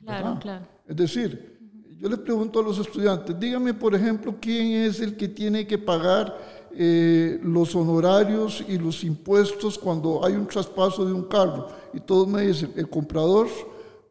Claro, 0.04 0.40
claro. 0.40 0.66
Es 0.88 0.96
decir, 0.96 1.58
yo 2.00 2.10
les 2.10 2.20
pregunto 2.20 2.60
a 2.60 2.64
los 2.64 2.80
estudiantes, 2.80 3.40
díganme 3.40 3.74
por 3.74 3.94
ejemplo 3.94 4.36
quién 4.40 4.84
es 4.84 5.00
el 5.02 5.16
que 5.16 5.28
tiene 5.28 5.68
que 5.68 5.78
pagar 5.78 6.36
eh, 6.72 7.40
los 7.44 7.76
honorarios 7.76 8.64
y 8.68 8.78
los 8.78 9.04
impuestos 9.04 9.78
cuando 9.80 10.24
hay 10.24 10.34
un 10.34 10.46
traspaso 10.48 11.06
de 11.06 11.14
un 11.14 11.24
carro. 11.24 11.68
Y 11.94 12.00
todos 12.00 12.28
me 12.28 12.44
dicen, 12.44 12.72
el 12.76 12.88
comprador, 12.90 13.48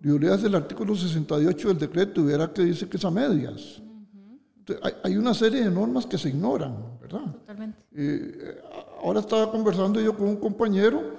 yo 0.00 0.18
leas 0.18 0.42
el 0.42 0.54
artículo 0.54 0.94
68 0.94 1.68
del 1.68 1.78
decreto 1.78 2.20
y 2.20 2.24
verá 2.24 2.52
que 2.52 2.62
dice 2.62 2.88
que 2.88 2.96
es 2.96 3.04
a 3.04 3.10
medias. 3.10 3.80
Hay, 5.02 5.16
una 5.16 5.34
serie 5.34 5.64
de 5.64 5.70
normas 5.70 6.06
que 6.06 6.18
se 6.18 6.28
ignoran, 6.28 6.98
¿verdad? 7.00 7.32
Totalmente. 7.32 7.78
Eh, 7.94 8.60
ahora 9.02 9.20
estaba 9.20 9.50
conversando 9.50 10.00
yo 10.00 10.16
con 10.16 10.28
un 10.28 10.36
compañero, 10.36 11.14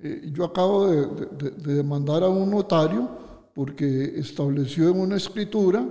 eh, 0.00 0.30
yo 0.32 0.44
acabo 0.44 0.86
de, 0.86 1.50
de 1.56 1.74
demandar 1.74 2.22
a 2.22 2.28
un 2.28 2.50
notario 2.50 3.08
porque 3.54 4.20
estableció 4.20 4.90
en 4.90 5.00
una 5.00 5.16
escritura 5.16 5.84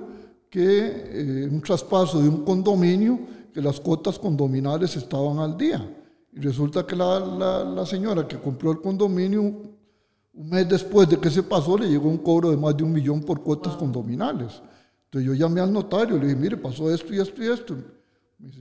que 0.50 1.44
eh, 1.44 1.50
un 1.52 1.62
traspaso 1.62 2.22
de 2.22 2.30
un 2.30 2.44
condominio, 2.46 3.20
que 3.54 3.62
las 3.62 3.80
cuotas 3.80 4.18
condominales 4.18 4.96
estaban 4.96 5.40
al 5.40 5.58
día. 5.58 5.86
Y 6.32 6.40
resulta 6.40 6.86
que 6.86 6.96
la, 6.96 7.20
la, 7.20 7.86
señora 7.86 8.28
que 8.28 8.40
compró 8.40 8.72
el 8.72 8.80
condominio, 8.80 9.42
un 9.42 10.50
mes 10.50 10.70
después 10.70 11.10
de 11.10 11.18
que 11.18 11.30
se 11.30 11.44
pasó, 11.44 11.78
le 11.78 11.90
llegó 11.90 12.08
un 12.08 12.20
cobro 12.20 12.52
de 12.52 12.58
más 12.58 12.78
de 12.78 12.84
un 12.84 12.94
millón 12.94 13.22
por 13.22 13.42
cuotas 13.42 13.76
condominales. 13.76 14.62
Entonces 15.08 15.28
yo 15.28 15.34
llamé 15.34 15.62
al 15.62 15.74
notario, 15.74 16.18
le 16.18 16.28
dije, 16.28 16.36
mire, 16.36 16.58
pasó 16.58 16.92
esto 16.92 17.14
y 17.14 17.20
esto 17.20 17.44
y 17.44 17.48
esto. 17.48 17.76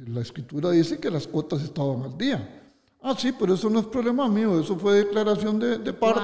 La 0.09 0.21
escritura 0.21 0.71
dice 0.71 0.99
que 0.99 1.11
las 1.11 1.27
cuotas 1.27 1.63
estaban 1.63 2.03
al 2.03 2.17
día. 2.17 2.63
Ah, 3.03 3.15
sí, 3.17 3.33
pero 3.39 3.55
eso 3.55 3.69
no 3.69 3.81
es 3.81 3.87
problema 3.87 4.29
mío, 4.29 4.59
eso 4.59 4.77
fue 4.77 5.05
declaración 5.05 5.59
de, 5.59 5.79
de 5.79 5.93
parte. 5.93 6.23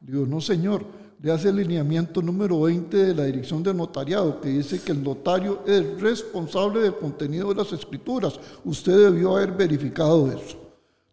Digo, 0.00 0.26
no, 0.26 0.40
señor 0.40 0.84
le 1.24 1.32
hace 1.32 1.48
el 1.48 1.56
lineamiento 1.56 2.20
número 2.20 2.60
20 2.60 2.94
de 2.94 3.14
la 3.14 3.24
Dirección 3.24 3.62
de 3.62 3.72
Notariado, 3.72 4.42
que 4.42 4.50
dice 4.50 4.82
que 4.82 4.92
el 4.92 5.02
notario 5.02 5.62
es 5.66 5.98
responsable 5.98 6.82
del 6.82 6.96
contenido 6.96 7.48
de 7.48 7.54
las 7.54 7.72
escrituras. 7.72 8.38
Usted 8.62 8.92
debió 9.04 9.34
haber 9.34 9.52
verificado 9.52 10.30
eso. 10.30 10.58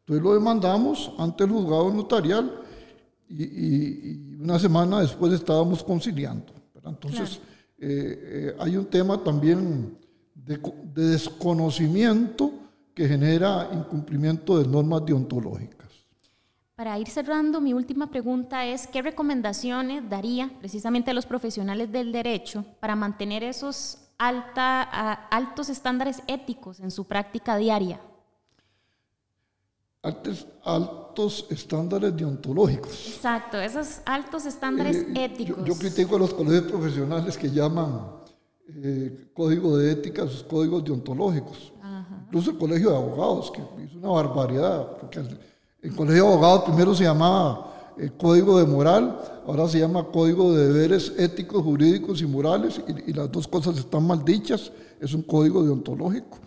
Entonces 0.01 0.21
lo 0.21 0.33
demandamos 0.33 1.13
ante 1.17 1.45
el 1.45 1.51
juzgado 1.51 1.93
notarial 1.93 2.59
y, 3.29 4.35
una 4.41 4.59
semana 4.59 4.99
después 4.99 5.31
estábamos 5.31 5.81
conciliando. 5.81 6.51
Entonces 6.83 7.39
eh, 7.83 8.53
eh, 8.53 8.55
hay 8.59 8.77
un 8.77 8.85
tema 8.85 9.23
también 9.23 9.97
de, 10.35 10.57
de 10.93 11.03
desconocimiento 11.03 12.53
que 12.93 13.07
genera 13.07 13.69
incumplimiento 13.73 14.59
de 14.59 14.67
normas 14.67 15.03
deontológicas. 15.03 15.89
Para 16.75 16.99
ir 16.99 17.07
cerrando, 17.07 17.59
mi 17.59 17.73
última 17.73 18.11
pregunta 18.11 18.65
es, 18.67 18.85
¿qué 18.85 19.01
recomendaciones 19.01 20.07
daría 20.07 20.51
precisamente 20.59 21.09
a 21.09 21.15
los 21.15 21.25
profesionales 21.25 21.91
del 21.91 22.11
derecho 22.11 22.65
para 22.79 22.95
mantener 22.95 23.43
esos 23.43 23.97
alta, 24.19 24.81
altos 25.31 25.69
estándares 25.69 26.21
éticos 26.27 26.79
en 26.79 26.91
su 26.91 27.05
práctica 27.05 27.57
diaria? 27.57 27.99
Altos, 30.03 30.47
altos 31.11 31.45
estándares 31.49 32.15
deontológicos. 32.15 33.07
Exacto, 33.07 33.59
esos 33.59 33.99
altos 34.05 34.45
estándares 34.45 35.05
éticos. 35.13 35.65
Yo, 35.65 35.75
critico 35.75 36.15
a 36.15 36.19
los 36.19 36.33
colegios 36.33 36.71
profesionales 36.71 37.37
que 37.37 37.51
llaman 37.51 37.99
eh, 38.69 39.29
código 39.33 39.77
de 39.77 39.91
ética, 39.91 40.25
sus 40.25 40.43
códigos 40.43 40.85
deontológicos. 40.85 41.73
Incluso 42.27 42.51
el 42.51 42.57
colegio 42.57 42.91
de 42.91 42.95
abogados, 42.95 43.51
que 43.51 43.61
es 43.83 43.93
una 43.93 44.07
barbaridad, 44.07 44.97
porque 45.01 45.19
el, 45.19 45.37
el 45.81 45.93
colegio 45.93 46.23
de 46.23 46.29
abogados 46.31 46.63
primero 46.63 46.95
se 46.95 47.03
llamaba 47.03 47.91
eh, 47.97 48.09
código 48.17 48.57
de 48.57 48.65
moral, 48.65 49.19
ahora 49.45 49.67
se 49.67 49.79
llama 49.79 50.07
código 50.13 50.53
de 50.53 50.69
deberes 50.69 51.13
éticos, 51.17 51.61
jurídicos 51.61 52.21
y 52.21 52.25
morales, 52.25 52.81
y, 53.05 53.11
las 53.11 53.29
dos 53.29 53.49
cosas 53.49 53.77
están 53.77 54.07
mal 54.07 54.23
dichas, 54.23 54.71
es 55.01 55.13
un 55.13 55.23
código 55.23 55.61
deontológico. 55.61 56.39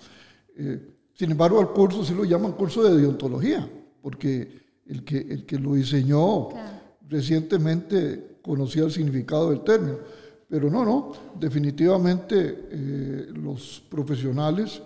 Eh, 0.56 0.90
sin 1.12 1.32
embargo, 1.32 1.60
al 1.60 1.70
curso 1.70 2.02
sí 2.02 2.14
lo 2.14 2.24
llaman 2.24 2.52
curso 2.52 2.82
de 2.82 2.96
deontología, 2.96 3.68
porque 4.04 4.82
el 4.84 5.02
que, 5.02 5.16
el 5.16 5.46
que 5.46 5.58
lo 5.58 5.72
diseñó 5.72 6.50
recientemente 7.08 8.36
conocía 8.42 8.84
el 8.84 8.92
significado 8.92 9.48
del 9.48 9.60
término. 9.60 9.96
Pero 10.46 10.70
no, 10.70 10.84
no, 10.84 11.12
definitivamente 11.40 12.66
eh, 12.70 13.28
los 13.32 13.82
profesionales 13.88 14.82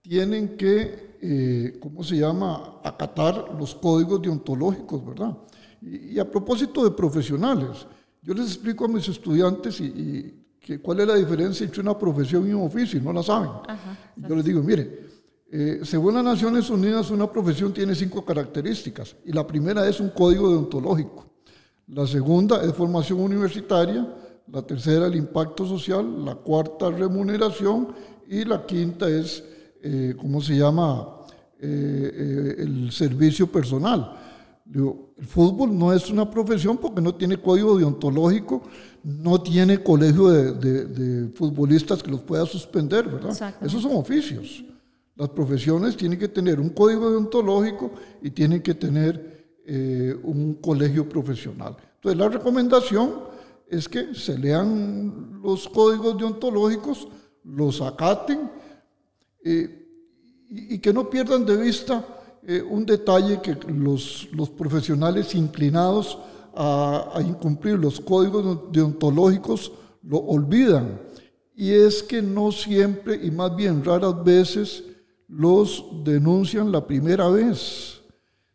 tienen 0.00 0.56
que, 0.56 1.16
eh, 1.20 1.78
¿cómo 1.80 2.04
se 2.04 2.16
llama?, 2.16 2.78
acatar 2.84 3.56
los 3.58 3.74
códigos 3.74 4.22
deontológicos, 4.22 5.04
¿verdad? 5.04 5.36
Y, 5.82 6.16
a 6.20 6.30
propósito 6.30 6.84
de 6.84 6.92
profesionales, 6.92 7.88
yo 8.22 8.34
les 8.34 8.46
explico 8.46 8.84
a 8.84 8.88
mis 8.88 9.08
estudiantes 9.08 9.80
y, 9.80 10.32
que, 10.60 10.78
cuál 10.78 11.00
es 11.00 11.08
la 11.08 11.16
diferencia 11.16 11.66
entre 11.66 11.80
una 11.80 11.98
profesión 11.98 12.48
y 12.48 12.52
un 12.52 12.62
oficio, 12.62 13.00
y 13.00 13.02
no 13.02 13.12
la 13.12 13.24
saben. 13.24 13.50
yo 14.16 14.36
les 14.36 14.44
digo, 14.44 14.62
mire, 14.62 15.13
eh, 15.56 15.84
según 15.84 16.14
las 16.14 16.24
Naciones 16.24 16.68
Unidas, 16.68 17.12
una 17.12 17.30
profesión 17.30 17.72
tiene 17.72 17.94
cinco 17.94 18.24
características, 18.24 19.14
y 19.24 19.30
la 19.30 19.46
primera 19.46 19.88
es 19.88 20.00
un 20.00 20.08
código 20.08 20.50
deontológico. 20.50 21.26
La 21.86 22.08
segunda 22.08 22.64
es 22.64 22.74
formación 22.74 23.20
universitaria, 23.20 24.04
la 24.50 24.62
tercera 24.62 25.06
el 25.06 25.14
impacto 25.14 25.64
social, 25.64 26.24
la 26.24 26.34
cuarta 26.34 26.90
remuneración 26.90 27.94
y 28.26 28.44
la 28.44 28.66
quinta 28.66 29.08
es, 29.08 29.44
eh, 29.80 30.16
¿cómo 30.18 30.40
se 30.40 30.56
llama?, 30.56 31.20
eh, 31.60 32.56
el 32.58 32.90
servicio 32.90 33.46
personal. 33.46 34.12
el 34.74 35.24
fútbol 35.24 35.78
no 35.78 35.92
es 35.92 36.10
una 36.10 36.28
profesión 36.28 36.78
porque 36.78 37.00
no 37.00 37.14
tiene 37.14 37.36
código 37.36 37.78
deontológico, 37.78 38.60
no 39.04 39.40
tiene 39.40 39.84
colegio 39.84 40.30
de, 40.30 41.30
futbolistas 41.36 42.02
que 42.02 42.10
los 42.10 42.22
pueda 42.22 42.44
suspender, 42.44 43.06
¿verdad? 43.06 43.54
Esos 43.62 43.82
son 43.82 43.94
oficios. 43.94 44.64
Las 45.16 45.28
profesiones 45.28 45.96
tienen 45.96 46.18
que 46.18 46.28
tener 46.28 46.58
un 46.58 46.70
código 46.70 47.10
deontológico 47.10 47.92
y 48.20 48.30
tienen 48.30 48.62
que 48.62 48.74
tener 48.74 49.60
eh, 49.64 50.14
un 50.24 50.54
colegio 50.54 51.08
profesional. 51.08 51.76
Entonces 51.96 52.18
la 52.18 52.28
recomendación 52.28 53.14
es 53.68 53.88
que 53.88 54.14
se 54.14 54.36
lean 54.36 55.40
los 55.40 55.68
códigos 55.68 56.18
deontológicos, 56.18 57.08
los 57.44 57.80
acaten 57.80 58.50
eh, 59.44 59.86
y, 60.50 60.78
que 60.78 60.92
no 60.92 61.08
pierdan 61.08 61.46
de 61.46 61.56
vista 61.58 62.04
eh, 62.42 62.60
un 62.60 62.84
detalle 62.84 63.40
que 63.40 63.56
los, 63.72 64.28
profesionales 64.58 65.34
inclinados 65.34 66.18
a, 66.54 67.12
a, 67.14 67.22
incumplir 67.22 67.78
los 67.78 68.00
códigos 68.00 68.72
deontológicos 68.72 69.72
lo 70.02 70.18
olvidan. 70.18 71.00
Y 71.54 71.70
es 71.70 72.02
que 72.02 72.20
no 72.20 72.50
siempre 72.50 73.14
y 73.22 73.30
más 73.30 73.54
bien 73.54 73.84
raras 73.84 74.24
veces 74.24 74.84
los 75.36 75.84
denuncian 76.04 76.70
la 76.70 76.86
primera 76.86 77.28
vez, 77.28 78.00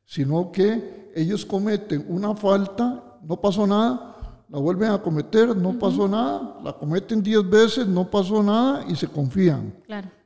sino 0.05 0.51
que 0.51 1.11
ellos 1.15 1.45
cometen 1.45 2.05
una 2.07 2.35
falta, 2.35 3.17
no 3.21 3.39
pasó 3.39 3.67
nada, 3.67 4.43
la 4.49 4.59
vuelven 4.59 4.91
a 4.91 5.01
cometer, 5.01 5.55
no 5.55 5.77
pasó 5.77 6.07
nada, 6.07 6.57
la 6.63 6.73
cometen 6.73 7.21
diez 7.21 7.47
veces, 7.47 7.85
no 7.85 8.09
pasó 8.09 8.41
nada 8.41 8.85
y 8.87 8.95
se 8.95 9.07
confían. 9.07 9.73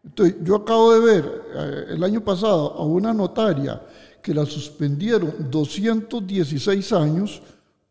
Entonces, 0.03 0.35
yo 0.43 0.55
acabo 0.55 0.93
de 0.93 0.99
ver 0.99 1.43
eh, 1.55 1.85
el 1.89 2.03
año 2.03 2.21
pasado 2.21 2.73
a 2.73 2.85
una 2.85 3.13
notaria 3.13 3.81
que 4.21 4.33
la 4.33 4.45
suspendieron 4.45 5.49
216 5.49 6.93
años 6.93 7.41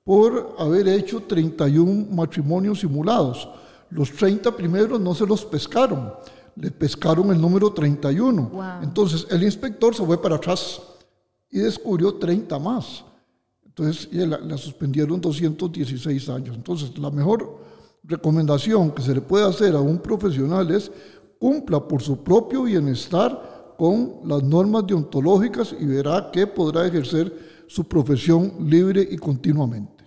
por 0.04 0.56
haber 0.58 0.88
hecho 0.88 1.22
31 1.22 2.06
matrimonios 2.10 2.80
simulados. 2.80 3.48
Los 3.90 4.12
30 4.12 4.54
primeros 4.56 5.00
no 5.00 5.14
se 5.14 5.26
los 5.26 5.44
pescaron 5.44 6.12
le 6.56 6.70
pescaron 6.70 7.30
el 7.30 7.40
número 7.40 7.72
31. 7.72 8.80
Entonces 8.82 9.26
el 9.30 9.42
inspector 9.42 9.94
se 9.94 10.04
fue 10.04 10.20
para 10.20 10.36
atrás 10.36 10.80
y 11.50 11.58
descubrió 11.58 12.14
30 12.14 12.58
más. 12.58 13.04
Entonces 13.64 14.08
la, 14.12 14.56
suspendieron 14.56 15.20
216 15.20 16.28
años. 16.28 16.56
Entonces 16.56 16.96
la 16.98 17.10
mejor 17.10 17.58
recomendación 18.04 18.90
que 18.90 19.02
se 19.02 19.14
le 19.14 19.20
puede 19.20 19.46
hacer 19.46 19.74
a 19.74 19.80
un 19.80 19.98
profesional 19.98 20.70
es 20.70 20.90
cumpla 21.38 21.80
por 21.80 22.02
su 22.02 22.22
propio 22.22 22.64
bienestar 22.64 23.74
con 23.78 24.20
las 24.24 24.42
normas 24.42 24.86
deontológicas 24.86 25.74
y 25.78 25.86
verá 25.86 26.30
que 26.32 26.46
podrá 26.46 26.86
ejercer 26.86 27.64
su 27.66 27.84
profesión 27.84 28.54
libre 28.60 29.06
y 29.10 29.16
continuamente. 29.16 30.01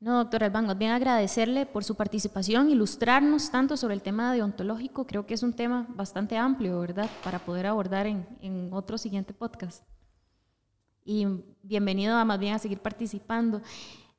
No, 0.00 0.16
doctor 0.16 0.44
Albán, 0.44 0.66
bien 0.78 0.92
agradecerle 0.92 1.66
por 1.66 1.84
su 1.84 1.94
participación, 1.94 2.70
ilustrarnos 2.70 3.50
tanto 3.50 3.76
sobre 3.76 3.92
el 3.92 4.00
tema 4.00 4.32
deontológico. 4.32 5.06
Creo 5.06 5.26
que 5.26 5.34
es 5.34 5.42
un 5.42 5.52
tema 5.52 5.86
bastante 5.90 6.38
amplio, 6.38 6.80
¿verdad?, 6.80 7.10
para 7.22 7.38
poder 7.38 7.66
abordar 7.66 8.06
en, 8.06 8.70
otro 8.72 8.96
siguiente 8.96 9.34
podcast. 9.34 9.84
Y 11.04 11.26
bienvenido 11.62 12.16
a 12.16 12.24
más 12.24 12.38
bien 12.38 12.54
a 12.54 12.58
seguir 12.58 12.78
participando. 12.78 13.60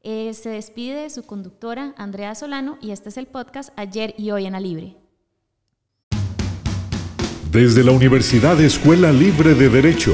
Eh, 0.04 0.36
se 0.36 0.50
despide 0.50 1.10
su 1.10 1.24
conductora 1.24 1.96
Andrea 1.98 2.36
Solano 2.36 2.78
y 2.80 2.92
este 2.92 3.10
es 3.10 3.18
el 3.18 3.26
podcast 3.26 3.72
Ayer 3.76 4.14
y 4.20 4.30
Hoy 4.30 4.46
en 4.46 4.54
la 4.54 4.60
Libre. 4.60 4.98
Desde 7.52 7.84
la 7.84 7.92
Universidad 7.92 8.62
Escuela 8.62 9.12
Libre 9.12 9.56
de 9.56 9.68
Derecho, 9.68 10.14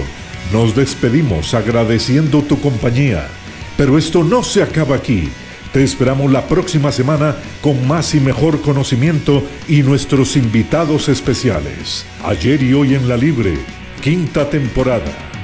nos 0.54 0.74
despedimos 0.74 1.54
agradeciendo 1.54 2.42
tu 2.42 2.58
compañía. 2.62 3.28
Pero 3.76 3.98
esto 3.98 4.24
no 4.24 4.44
se 4.44 4.64
acaba 4.64 4.96
aquí. 4.96 5.30
Te 5.74 5.84
esperamos 5.84 6.32
la 6.32 6.48
próxima 6.48 6.92
semana 6.92 7.36
con 7.62 7.88
más 7.88 8.16
y 8.16 8.20
mejor 8.20 8.62
conocimiento 8.62 9.44
y 9.68 9.84
nuestros 9.84 10.38
invitados 10.38 11.10
especiales. 11.10 12.06
Ayer 12.24 12.64
y 12.64 12.74
hoy 12.74 12.96
en 12.96 13.08
la 13.10 13.18
Libre, 13.18 13.58
quinta 14.02 14.50
temporada. 14.50 15.37